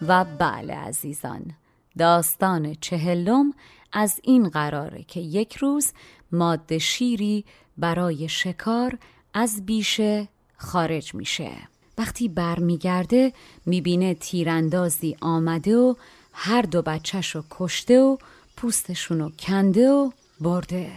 [0.08, 1.52] و بله عزیزان
[1.98, 3.54] داستان چهلم
[3.92, 5.92] از این قراره که یک روز
[6.32, 7.46] ماده شیری
[7.78, 8.98] برای شکار
[9.34, 11.52] از بیشه خارج میشه.
[11.98, 13.34] وقتی برمیگرده
[13.66, 15.94] می‌بینه تیراندازی آمده و
[16.34, 18.18] هر دو بچهش رو کشته و
[18.58, 20.92] پوستشون رو کنده و برده.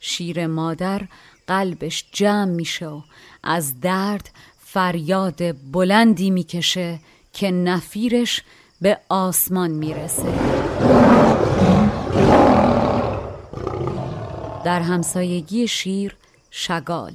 [0.00, 1.08] شیر مادر
[1.46, 3.00] قلبش جمع میشه و
[3.42, 7.00] از درد فریاد بلندی می‌کشه
[7.32, 8.42] که نفیرش
[8.80, 10.32] به آسمان می‌رسه.
[14.66, 16.16] در همسایگی شیر
[16.50, 17.12] شگال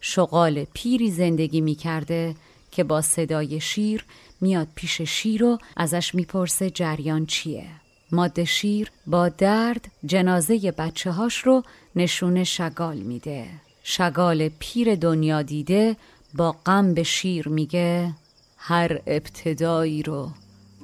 [0.00, 2.34] شغال پیری زندگی می‌کرده
[2.70, 4.04] که با صدای شیر
[4.40, 7.66] میاد پیش شیر و ازش می‌پرسه جریان چیه.
[8.12, 11.62] ماده شیر با درد جنازه بچه هاش رو
[11.96, 13.46] نشون شگال میده.
[13.82, 15.96] شگال پیر دنیا دیده
[16.34, 18.14] با غم به شیر میگه
[18.56, 20.30] هر ابتدایی رو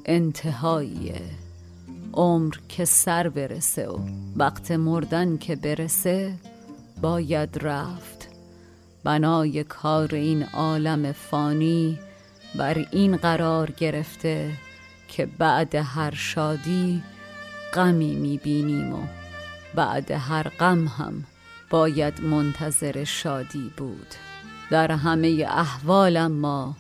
[0.04, 1.20] انتهاییه.
[2.12, 3.98] عمر که سر برسه و
[4.36, 6.34] وقت مردن که برسه
[7.00, 8.28] باید رفت.
[9.04, 11.98] بنای کار این عالم فانی
[12.54, 14.52] بر این قرار گرفته
[15.08, 17.02] که بعد هر شادی
[17.74, 19.02] غمی می‌بینیم و
[19.74, 21.24] بعد هر غم هم
[21.70, 24.14] باید منتظر شادی بود.
[24.70, 26.76] در همه احوال ما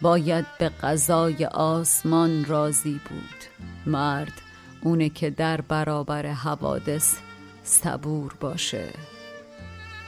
[0.00, 3.68] باید به قضای آسمان راضی بود.
[3.86, 4.32] مرد
[4.82, 7.16] اونه که در برابر حوادث
[7.64, 8.88] صبور باشه.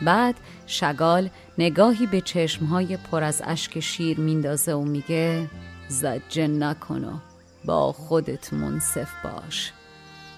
[0.03, 0.35] بعد
[0.67, 5.51] شگال نگاهی به چشمهای پر از اشک شیر میندازه و میگه
[5.89, 7.23] زجه نکن
[7.65, 9.73] با خودت منصف باش.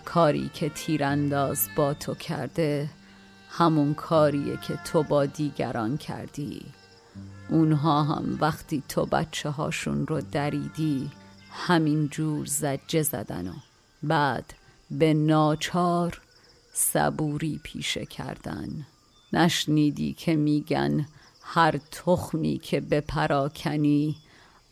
[0.05, 2.89] کاری که تیرانداز با تو کرده
[3.51, 6.63] همون کاریه که تو با دیگران کردی.
[7.49, 11.11] اونها هم وقتی تو بچه هاشون رو دریدی
[11.51, 13.53] همین جور زجه زدن و
[14.09, 14.55] بعد
[14.91, 16.21] به ناچار
[16.73, 18.87] صبوری پیشه کردن.
[19.33, 21.07] نشنیدی که میگن
[21.43, 24.17] هر تخمی که به پراکنی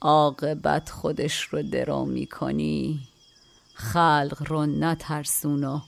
[0.01, 3.01] عاقبت خودش رو درو می‌کنی.
[3.75, 5.81] خلق رو نترسون و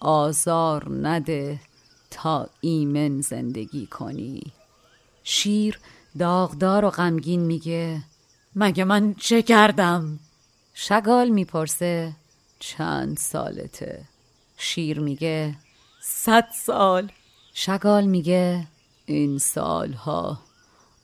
[0.00, 1.60] آزار نده
[2.10, 4.42] تا ایمن زندگی کنی.
[5.24, 5.78] شیر
[6.18, 8.02] داغدار و غمگین میگه
[8.56, 10.18] مگه من چه کردم؟
[10.74, 12.12] شگال می‌پرسه
[12.58, 14.04] چند سالته؟
[14.56, 15.54] شیر میگه
[16.02, 17.12] صد سال
[17.54, 18.66] شگال میگه
[19.06, 20.38] این سالها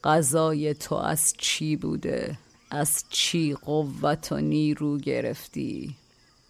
[0.04, 2.38] غذای تو از چی بوده؟
[2.70, 5.96] از چی قوت و نیرو گرفتی؟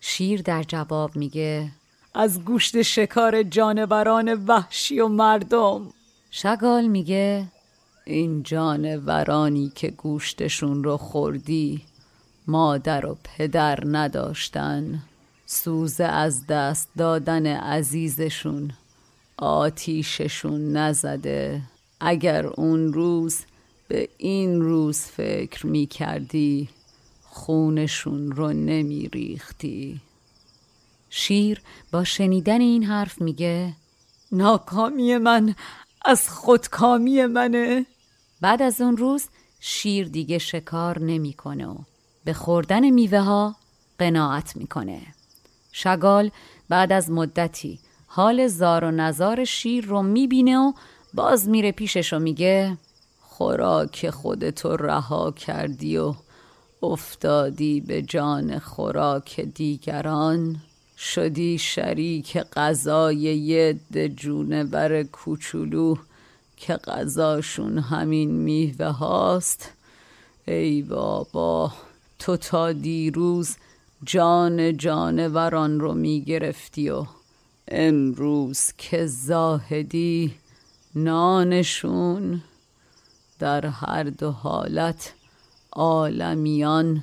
[0.00, 1.72] شیر در جواب میگه
[2.14, 5.92] از گوشت شکار جانوران وحشی و مردم
[6.30, 7.46] شگال میگه
[8.04, 11.82] این جانورانی که گوشتشون رو خوردی
[12.46, 15.02] مادر و پدر نداشتن.
[15.46, 18.72] سوز از دست دادن عزیزشون.
[19.36, 21.62] آتیششون نزده.
[22.00, 23.40] اگر اون روز
[23.88, 26.68] به این روز فکر می کردی
[27.22, 30.00] خونشون رو نمی ریختی
[31.10, 33.72] شیر با شنیدن این حرف میگه
[34.32, 35.54] ناکامی من
[36.04, 37.86] از خودکامی منه.
[38.40, 39.28] بعد از اون روز
[39.60, 41.76] شیر دیگه شکار نمی‌کنه و
[42.24, 43.56] به خوردن میوه ها
[43.98, 45.00] قناعت می‌کنه.
[45.72, 46.30] شگال
[46.68, 50.72] بعد از مدتی حال زار و نزار شیر رو می‌بینه و
[51.14, 52.76] باز میره پیشش و میگه
[53.20, 56.14] خوراک خودتو رها کردی و
[56.82, 60.56] افتادی به جان خوراک دیگران.
[60.98, 63.80] شدی شریک غذای یه
[64.16, 65.96] جونور کوچولو
[66.56, 69.70] که غذاشون همین میوه هاست.
[70.46, 71.72] ای بابا.
[72.22, 73.56] تو تا دیروز
[74.04, 77.06] جان جانوران رو می‌گرفتی و
[77.68, 80.34] امروز که زاهدی
[80.94, 82.42] نانشون
[83.38, 85.12] در هر دو حالت
[85.72, 87.02] عالمیان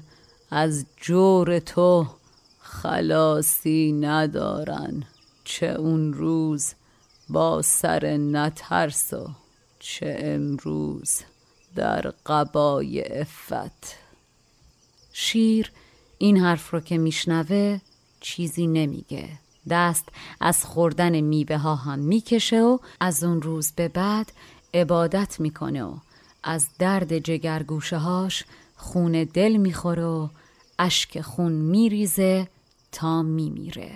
[0.51, 2.07] از جور تو
[2.59, 5.03] خلاصی ندارن.
[5.43, 6.73] چه اون روز
[7.29, 9.29] با سر نترس و
[9.79, 11.21] چه امروز
[11.75, 13.98] در قبای افت
[15.21, 15.71] شیر
[16.17, 17.79] این حرف رو که میشنوه
[18.19, 19.29] چیزی نمیگه.
[19.69, 20.05] دست
[20.39, 24.31] از خوردن میوه ها هم می‌کشه و از اون روز به بعد
[24.73, 25.97] عبادت می‌کنه و
[26.43, 28.45] از درد جگرگوشه هاش
[28.75, 30.27] خون دل می‌خوره و
[30.79, 32.47] اشک خون میریزه
[32.91, 33.91] تا میمیره.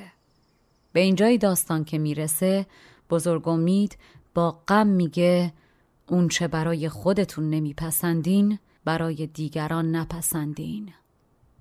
[0.94, 2.66] به اینجای داستان که می‌رسه
[3.10, 3.98] بزرگ امید
[4.34, 5.54] با غم میگه
[6.08, 10.94] اون چه برای خودتون نمیپسندین برای دیگران نپسندین.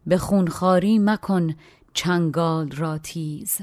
[0.06, 1.54] به خونخاری مکن
[1.94, 3.58] چنگال را تیز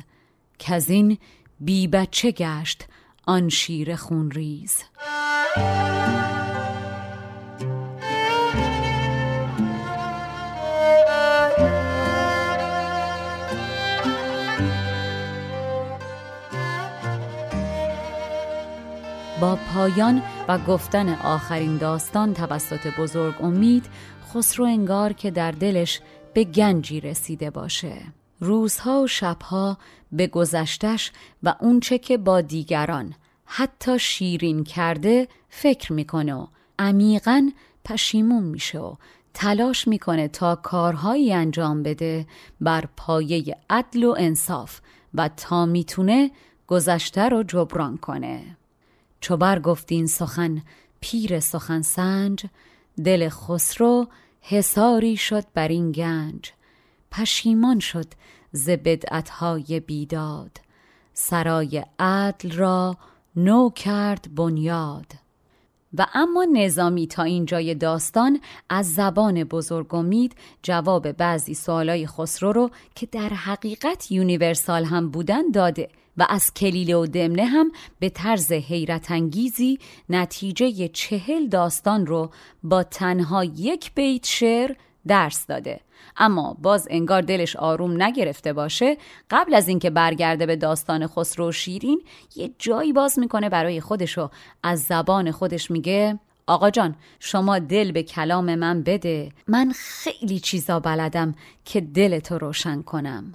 [0.60, 1.18] که از این
[1.60, 2.86] بی بچه گشت
[3.28, 4.84] آن شیر خونریز.
[19.42, 23.86] با پایان و گفتن آخرین داستان توسط بزرگ امید
[24.34, 26.02] خسرو انگار که در دلش
[26.40, 28.02] به گنجی رسیده باشه.
[28.40, 29.78] روزها و شبها
[30.12, 31.12] به گذشتش
[31.44, 33.14] و اونچه که با دیگران
[33.46, 36.48] حتی شیرین کرده فکر می‌کنه و
[36.80, 37.52] عمیقا
[37.86, 38.96] پشیمون میشه و
[39.34, 42.28] تلاش می‌کنه تا کارهایی انجام بده
[42.62, 44.80] بر پایه عدل و انصاف
[45.14, 46.32] و تا می‌تونه
[46.68, 48.58] گذشته رو جبران کنه.
[49.22, 50.62] چو گفتین سخن
[51.00, 52.46] پیر سخن سنج
[53.06, 54.08] دل خسرو
[54.42, 56.52] حساری شد بر این گنج
[57.12, 58.06] پشیمان شد
[58.52, 60.52] ز بدعتهای بیداد.
[61.14, 62.98] سرای عدل را
[63.36, 65.14] نو کرد بنیاد.
[65.98, 72.70] و اما نظامی تا اینجای داستان از زبان بزرگ امید جواب بعضی سوالای خسرو رو
[72.96, 75.90] که در حقیقت یونیورسال هم بودن داده.
[76.18, 79.80] و از کلیله و دمنه هم به طرز حیرت انگیزی
[80.10, 82.32] نتیجه چهل داستان رو
[82.64, 84.76] با تنها یک بیت شعر
[85.08, 85.80] درس داده.
[86.18, 88.98] اما باز انگار دلش آروم نگرفته باشه
[89.30, 92.02] قبل از اینکه برگرده به داستان خسرو و شیرین
[92.36, 94.30] یه جایی باز می‌کنه برای خودش و
[94.64, 99.32] از زبان خودش میگه آقا جان شما دل به کلام من بده.
[99.48, 101.36] من خیلی چیزا بلدم
[101.66, 103.34] که دل تو روشن کنم.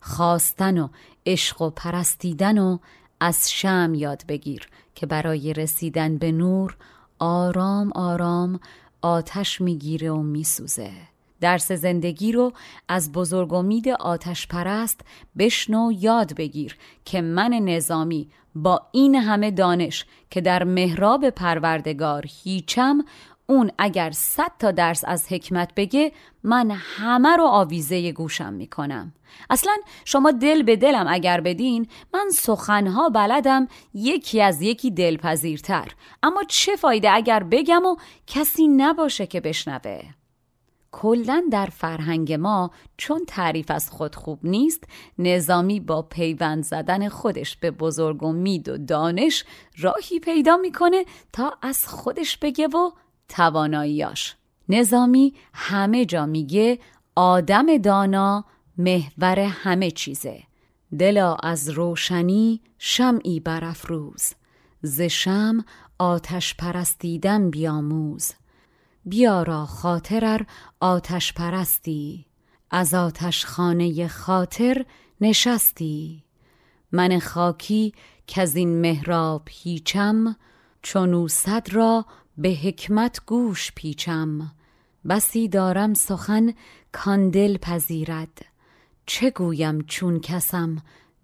[0.00, 0.88] خواستن و
[1.26, 2.78] عشق و پرستیدن و
[3.20, 6.76] از شم یاد بگیر که برای رسیدن به نور
[7.18, 8.60] آرام آرام
[9.02, 10.90] آتش می‌گیره و میسوزه.
[11.40, 12.52] درس زندگی رو
[12.88, 15.00] از بزرگ امید آتش پرست
[15.38, 23.04] بشنو یاد بگیر که من نظامی با این همه دانش که در مهراب پروردگار هیچم
[23.46, 29.12] اون اگر صد تا درس از حکمت بگه من همه رو آویزه گوشم می‌کنم.
[29.50, 35.88] اصلا شما دل به دلم اگر بدین من سخنها بلدم یکی از یکی دلپذیرتر.
[36.22, 40.02] اما چه فایده اگر بگم و کسی نباشه که بشنوه؟
[40.92, 44.84] کلا در فرهنگ ما چون تعریف از خود خوب نیست
[45.18, 49.44] نظامی با پیوند زدن خودش به بزرگ و مید و دانش
[49.78, 52.90] راهی پیدا می‌کنه تا از خودش بگه و
[53.28, 54.36] تواناییاش
[54.68, 56.78] نظامی همه جا میگه
[57.16, 58.44] آدم دانا
[58.78, 60.42] محور همه چیزه.
[60.98, 64.32] دلا از روشنی شمعی برافروز.
[64.82, 65.64] ز شم
[65.98, 68.32] آتش پرستیدن بیاموز.
[69.04, 70.40] بیارا خاطرر
[70.80, 72.26] آتش پرستی.
[72.70, 74.84] از آتش خانه خاطر
[75.20, 76.24] نشستی.
[76.92, 77.92] من خاکی
[78.26, 80.36] که از این محراب هیچم
[80.82, 82.06] چونو صد را
[82.38, 84.52] به حکمت گوش پیچم.
[85.08, 86.54] بسی دارم سخن
[86.92, 88.44] کاندل پذیرد.
[89.06, 90.76] چه گویم چون کسم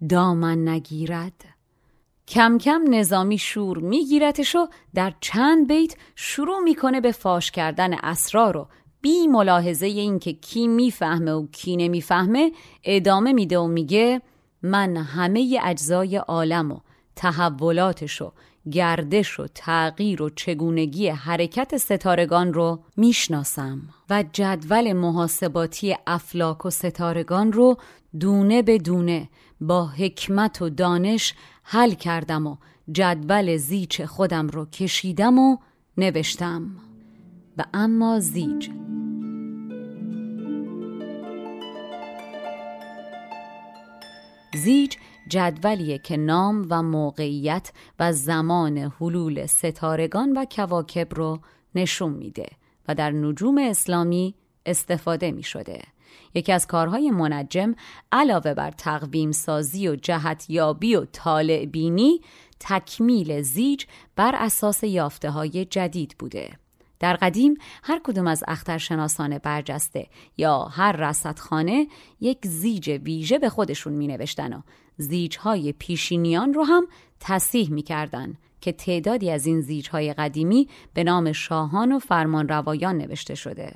[0.09, 1.45] دامن نگیرد؟
[2.27, 8.57] کم کم نظامی شور میگیرتش و در چند بیت شروع می‌کنه به فاش کردن اسرار
[8.57, 8.67] و
[9.01, 12.51] بی ملاحظه اینکه کی می‌فهمه و کی نمی‌فهمه
[12.83, 14.21] ادامه میده و میگه
[14.61, 16.79] من همه اجزای عالم و
[17.15, 18.31] تحولاتش و
[18.71, 27.53] گردش و تغییر و چگونگی حرکت ستارگان رو می‌شناسم و جدول محاسباتی افلاک و ستارگان
[27.53, 27.77] رو
[28.19, 29.29] دونه به دونه
[29.61, 31.33] با حکمت و دانش
[31.63, 32.57] حل کردم و
[32.91, 35.57] جدول زیچ خودم رو کشیدم و
[35.97, 36.75] نوشتم.
[37.57, 38.69] و اما زیج
[44.55, 44.95] زیج
[45.27, 51.39] جدولیه که نام و موقعیت و زمان حلول ستارگان و کواکب رو
[51.75, 52.47] نشون میده
[52.87, 55.81] و در نجوم اسلامی استفاده می شده.
[56.33, 57.75] یکی از کارهای منجم
[58.11, 62.21] علاوه بر تقویم سازی و جهت یابی و طالع بینی
[62.59, 66.57] تکمیل زیج بر اساس یافته های جدید بوده.
[66.99, 70.07] در قدیم هر کدوم از اخترشناسان برجسته
[70.37, 71.87] یا هر رصدخانه
[72.19, 74.61] یک زیج ویژه به خودشون می نوشتن و
[75.01, 76.87] زیجهای پیشینیان رو هم
[77.19, 82.97] تصیح می کردن که تعدادی از این زیجهای قدیمی به نام شاهان و فرمان روایان
[82.97, 83.73] نوشته شده.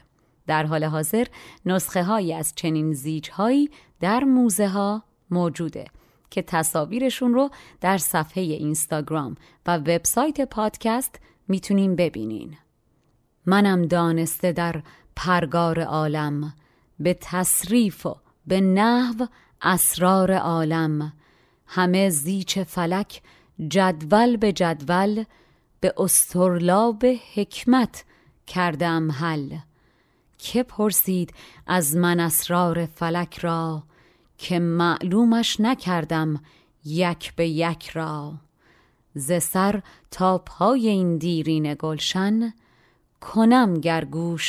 [0.47, 1.25] در حال حاضر
[1.65, 3.69] نسخه هایی از چنین زیجهایی
[3.99, 5.85] در موزه ها موجوده
[6.29, 7.49] که تصاویرشون رو
[7.81, 12.57] در صفحه اینستاگرام و وبسایت پادکست می‌تونیم ببینین.
[13.45, 14.83] منم دانسته در
[15.15, 16.53] پرگار عالم
[16.99, 18.15] به تصریف و
[18.47, 19.25] به نحو
[19.61, 21.13] اسرار عالم.
[21.67, 23.21] همه زیچ فلک
[23.67, 25.23] جدول به جدول
[25.79, 28.05] به استرلاب حکمت
[28.47, 29.57] کردم حل.
[30.37, 31.33] که پرسید
[31.67, 33.83] از من اسرار فلک را
[34.37, 36.41] که معلومش نکردم
[36.85, 38.33] یک به یک را.
[39.13, 39.81] ز سر
[40.11, 42.53] تا پای این دیرین گلشن
[43.21, 44.07] کنم گر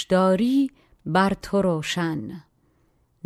[0.09, 0.71] داری
[1.07, 2.45] بر تو روشن.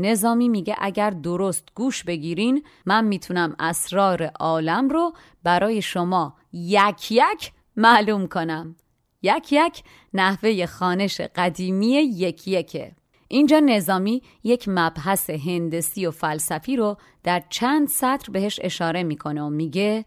[0.00, 7.52] نظامی میگه اگر درست گوش بگیرین من می‌تونم اسرار عالم رو برای شما یک یک
[7.76, 8.76] معلوم کنم.
[9.22, 9.82] یک یک
[10.14, 12.92] نحوه خانش قدیمی یک یکه.
[13.28, 19.48] اینجا نظامی یک مبحث هندسی و فلسفی رو در چند سطر بهش اشاره می‌کنه و
[19.48, 20.04] میگه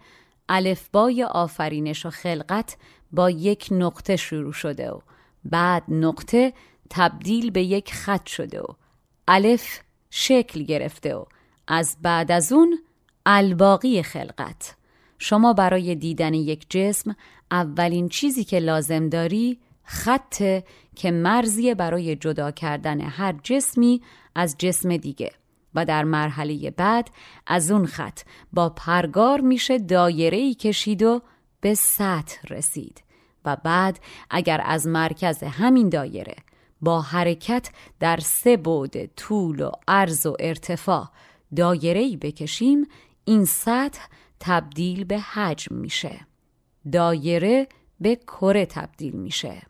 [0.50, 2.78] الفبای آفرینش و خلقت
[3.12, 5.00] با یک نقطه شروع شده و
[5.46, 6.54] بعد نقطه
[6.90, 8.66] تبدیل به یک خط شده و
[9.28, 11.26] الف شکل گرفته و
[11.68, 12.80] از بعد از اون
[13.26, 14.76] الباقی خلقت.
[15.20, 17.16] شما برای دیدن یک جسم
[17.52, 20.64] اولین چیزی که لازم داری خطه
[20.96, 24.02] که مرزی برای جدا کردن هر جسمی
[24.36, 25.32] از جسم دیگه
[25.76, 27.10] و در مرحله بعد
[27.48, 28.22] از اون خط
[28.54, 31.22] با پرگار میشه دایره کشید و
[31.62, 33.04] به سطح رسید
[33.46, 34.00] و بعد
[34.30, 36.36] اگر از مرکز همین دایره
[36.84, 37.70] با حرکت
[38.00, 41.10] در سه بعد طول و عرض و ارتفاع.
[41.56, 42.88] دایره بکشیم
[43.26, 44.02] این سطح
[44.40, 46.20] تبدیل به حجم میشه.
[46.92, 47.68] دایره
[48.00, 49.62] به کره تبدیل میشه.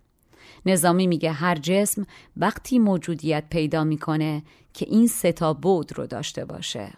[0.65, 2.05] نظامی میگه هر جسم
[2.37, 4.43] وقتی موجودیت پیدا می‌کنه
[4.73, 6.93] که این ستا بود رو داشته باشه.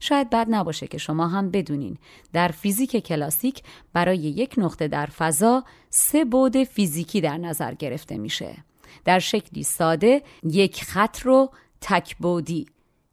[0.00, 1.98] شاید بد نباشه که شما هم بدونین.
[2.32, 3.62] در فیزیک کلاسیک
[3.92, 8.56] برای یک نقطه در فضا سه بود فیزیکی در نظر گرفته میشه.
[9.04, 12.66] در شکلی ساده یک خط رو تک بودی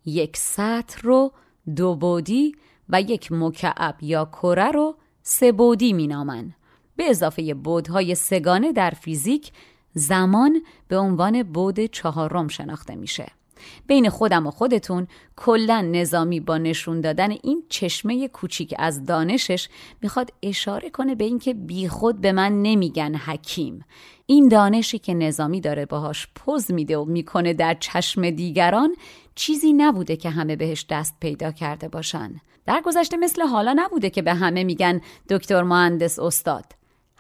[0.06, 1.32] یک سطح رو
[1.76, 2.56] دو بودی
[2.90, 6.54] و یک مکعب یا کره رو سه بودی مینامن
[6.96, 9.52] به اضافه بودهای سگانه در فیزیک
[9.94, 13.43] زمان به عنوان بود چهارم شناخته میشه.
[13.88, 19.70] بین خودم و خودتون کلا نظامی با نشون دادن این چشمه کوچیک از دانشش
[20.02, 23.86] می‌خواد اشاره کنه به اینکه بیخود به من نمیگن حکیم.
[24.26, 28.96] این دانشی که نظامی داره باهاش پوز میده و می‌کنه در چشم دیگران
[29.36, 32.42] چیزی نبوده که همه بهش دست پیدا کرده باشن.
[32.66, 36.66] در گذشته مثل حالا نبوده که به همه میگن دکتر مهندس استاد.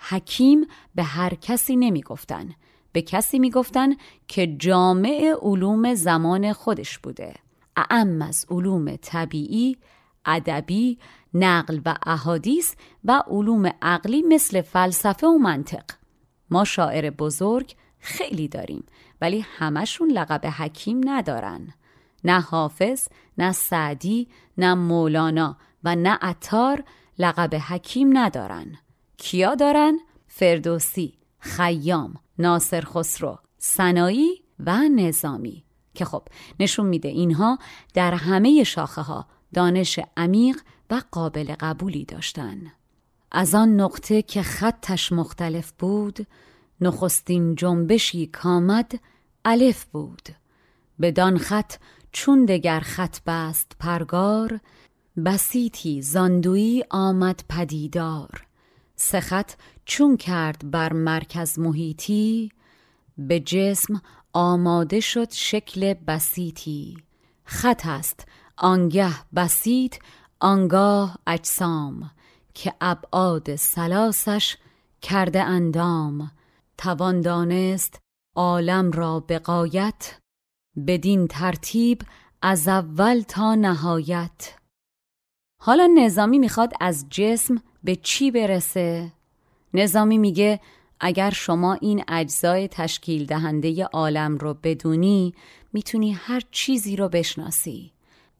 [0.09, 0.65] حکیم
[0.95, 2.49] به هر کسی نمی‌گفتن.
[2.93, 3.89] به کسی می‌گفتن
[4.27, 7.33] که جامع علوم زمان خودش بوده.
[7.77, 9.77] اعم از علوم طبیعی
[10.25, 10.99] ادبی
[11.33, 12.75] نقل و احادیث
[13.05, 15.83] و علوم عقلی مثل فلسفه و منطق.
[16.49, 18.83] ما شاعر بزرگ خیلی داریم
[19.21, 21.73] ولی همشون لقب حکیم ندارن.
[22.23, 24.27] نه حافظ نه سعدی
[24.57, 26.83] نه مولانا و نه عطار
[27.19, 28.77] لقب حکیم ندارن.
[29.17, 35.63] کیا دارن؟ فردوسی، خیام، ناصر خسرو، سنایی و نظامی.
[35.93, 36.23] که خب
[36.59, 37.57] نشون میده اینها
[37.93, 42.71] در همه شاخه ها دانش عمیق و قابل قبولی داشتن.
[43.31, 46.27] از آن نقطه که خطش مختلف بود
[46.81, 48.99] نخستین جنبشی کامد
[49.45, 50.29] الف بود.
[51.01, 51.73] بدان خط
[52.11, 54.59] چون دگر خط بست پرگار
[55.25, 58.47] بسیتی زاندویی آمد پدیدار.
[58.95, 62.51] سخت چون کرد بر مرکز محیطی
[63.17, 64.01] به جسم
[64.33, 66.97] آماده شد شکل بسیتی
[67.43, 68.27] خط است
[68.57, 69.95] آنگه بسیط
[70.39, 72.11] آنگاه اجسام
[72.53, 74.57] که ابعاد سلاسش
[75.01, 76.31] کرده اندام.
[76.77, 77.99] توان دانست
[78.35, 80.19] عالم را به قایت
[80.87, 82.01] بدین ترتیب
[82.41, 84.55] از اول تا نهایت.
[85.61, 89.11] حالا نظامی می‌خواد از جسم به چی برسه؟
[89.73, 90.59] نظامی میگه
[90.99, 95.33] اگر شما این اجزای تشکیل دهنده عالم رو بدونی
[95.73, 97.91] می‌تونی هر چیزی رو بشناسی.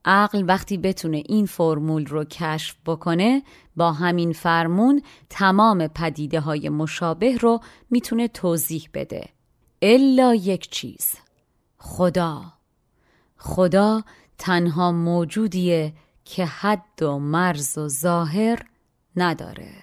[0.05, 3.43] عقل وقتی بتونه این فرمول رو کشف بکنه
[3.75, 7.59] با همین فرمون تمام پدیده های مشابه رو
[7.89, 9.29] می‌تونه توضیح بده.
[9.81, 11.13] الا یک چیز
[11.77, 12.41] خدا.
[13.37, 14.03] خدا
[14.37, 15.93] تنها موجودیه
[16.25, 18.65] که حد و مرز و ظاهر
[19.15, 19.82] نداره.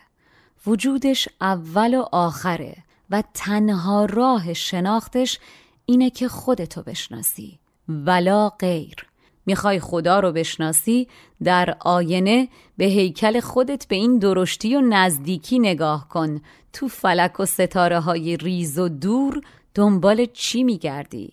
[0.67, 2.77] وجودش اول و آخره
[3.11, 5.39] و تنها راه شناختش
[5.87, 7.59] اینه که خودتو بشناسی.
[7.89, 9.07] ولا غیر.
[9.47, 11.09] می‌خوای خدا رو بشناسی
[11.43, 16.41] در آینه به هیکل خودت به این درشتی و نزدیکی نگاه کن.
[16.73, 19.41] تو فلک و ستاره های ریز و دور
[19.75, 21.33] دنبال چی میگردی؟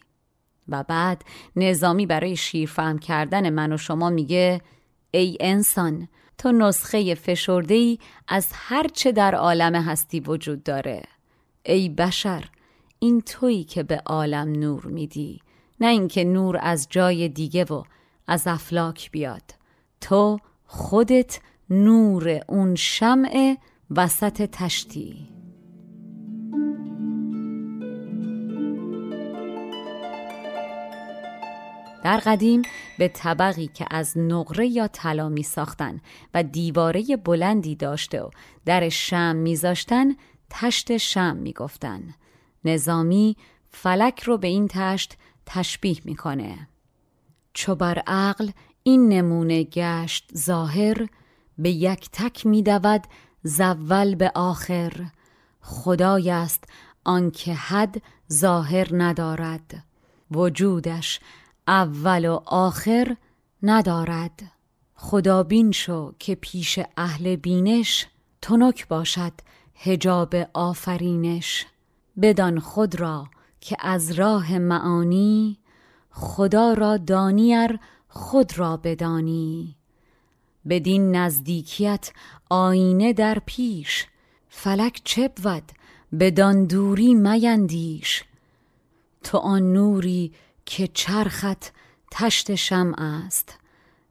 [0.70, 1.26] و بعد
[1.56, 4.62] نظامی برای شیرفهم کردن من و شما میگه
[5.12, 6.08] ای انسان
[6.38, 11.04] تو نسخه فشرده از هر چه در عالم هستی وجود داره.
[11.66, 12.46] ای بشر
[13.00, 15.42] این تویی که به عالم نور میدی.
[15.80, 17.84] نه اینکه نور از جای دیگه و
[18.28, 19.44] از افلاک بیاد.
[20.02, 23.58] تو خودت نور اون شمع
[23.92, 25.37] وسط تشتی.
[32.08, 32.62] در قدیم
[32.98, 36.02] به طبقی که از نقره یا طلا می ساختن
[36.34, 38.30] و دیواره بلندی داشته و
[38.66, 40.16] در شم میذاشتن
[40.50, 42.02] تشت شم می گفتن.
[42.66, 43.38] نظامی
[43.70, 46.68] فلک رو به این تشت تشبیه می‌کنه.
[47.54, 48.50] چو بر عقل
[48.84, 51.08] این نمونه گشت ظاهر
[51.58, 53.04] به یک تک می دود
[53.44, 55.06] زول به آخر
[55.62, 56.64] خدای است
[57.04, 58.02] آنکه حد
[58.34, 59.84] ظاهر ندارد
[60.32, 61.20] وجودش
[61.68, 63.18] اول و آخر
[63.64, 64.52] ندارد.
[64.96, 68.08] خدا بین شو که پیش اهل بینش
[68.42, 69.34] تنک باشد
[69.76, 71.66] هجاب آفرینش.
[72.22, 73.28] بدان خود را
[73.62, 75.58] که از راه معانی
[76.12, 79.76] خدا را دانیر خود را بدانی.
[80.70, 82.12] بدین نزدیکیت
[82.50, 84.06] آینه در پیش
[84.50, 85.72] فلک چه بود
[86.20, 88.24] بدان دوری میندیش.
[89.24, 90.32] تو آن نوری
[90.70, 91.74] که چرخت
[92.12, 92.96] تشت شمع
[93.26, 93.60] است.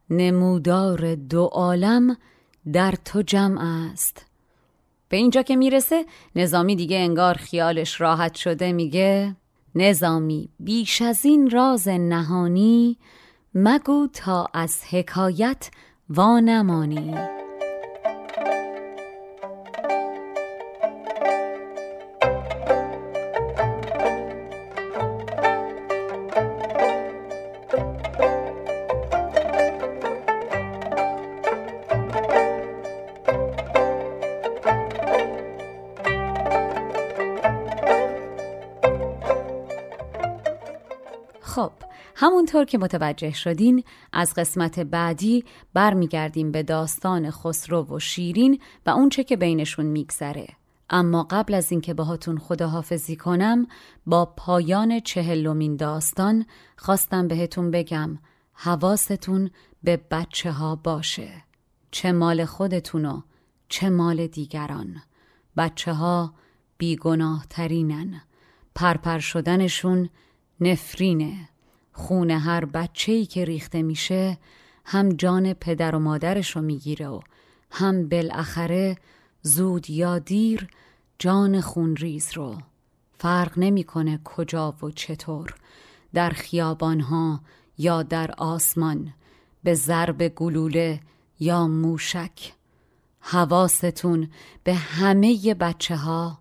[0.09, 2.17] نمودار دو عالم
[2.73, 4.25] در تو جمع است.
[5.09, 6.05] به اینجا که می‌رسه
[6.35, 9.35] نظامی دیگه انگار خیالش راحت شده میگه
[9.75, 12.97] نظامی بیش از این راز نهانی
[13.53, 15.69] مگو تا از حکایت
[16.09, 17.36] وانمانی.
[42.47, 43.83] همونطور که متوجه شدین
[44.13, 45.43] از قسمت بعدی
[45.73, 50.47] برمیگردیم به داستان خسرو و شیرین و اونچه که بینشون میگذره.
[50.89, 53.67] اما قبل از اینکه باهاتون خداحافظی کنم
[54.05, 56.45] با پایان چهلمین داستان
[56.77, 58.17] خواستم بهتون بگم
[58.53, 59.49] حواستون
[59.83, 61.29] به بچه ها باشه.
[61.91, 63.21] چه مال خودتون و
[63.69, 65.01] چه مال دیگران.
[65.57, 66.33] بچه ها
[66.77, 68.21] بیگناه ترینن
[68.75, 70.09] پرپر شدنشون
[70.61, 71.49] نفرینه.
[71.97, 74.37] خون هر بچه‌ای که ریخته میشه
[74.85, 77.19] هم جان پدر و مادرش رو می‌گیره و
[77.71, 78.97] هم بالاخره
[79.41, 80.67] زود یا دیر
[81.19, 82.57] جان خونریز رو.
[83.17, 85.55] فرق نمی‌کنه کجا و چطور
[86.13, 87.41] در خیابانها
[87.77, 89.13] یا در آسمان
[89.63, 90.99] به ضرب گلوله
[91.39, 92.53] یا موشک.
[93.19, 94.29] حواستون
[94.63, 96.39] به همه بچه ها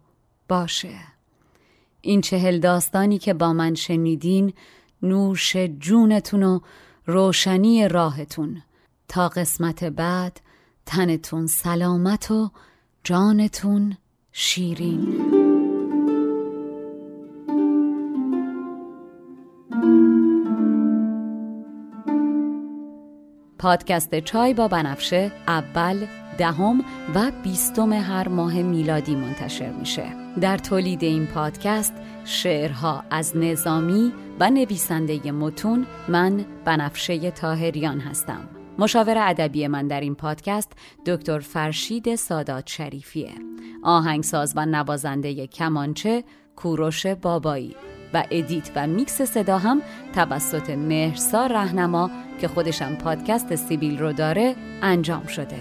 [0.48, 0.98] باشه.
[2.00, 4.52] این چهل داستانی که با من شنیدین
[5.02, 6.60] نوش جونتون و
[7.06, 8.62] روشنی راهتون.
[9.08, 10.40] تا قسمت بعد
[10.86, 12.50] تنتون سلامت و
[13.04, 13.96] جانتون
[14.32, 15.16] شیرین.
[23.58, 26.06] پادکست چای با بنفشه اول
[26.38, 26.84] دهم
[27.14, 30.12] و بیستم هر ماه میلادی منتشر میشه.
[30.40, 31.92] در تولید این پادکست
[32.24, 38.48] شعرها از نظامی و نویسنده متون من بنفشه طاهریان هستم.
[38.78, 40.72] مشاور ادبی من در این پادکست
[41.06, 43.32] دکتر فرشید سادات شریفیه.
[43.82, 46.24] آهنگساز و نوازنده کمانچه
[46.56, 47.76] کوروش بابایی
[48.14, 49.82] و edit و میکس صدا هم
[50.14, 52.10] توسط مهرسا رهنما
[52.40, 55.60] که خودشم پادکست سیبیل رو داره انجام شده.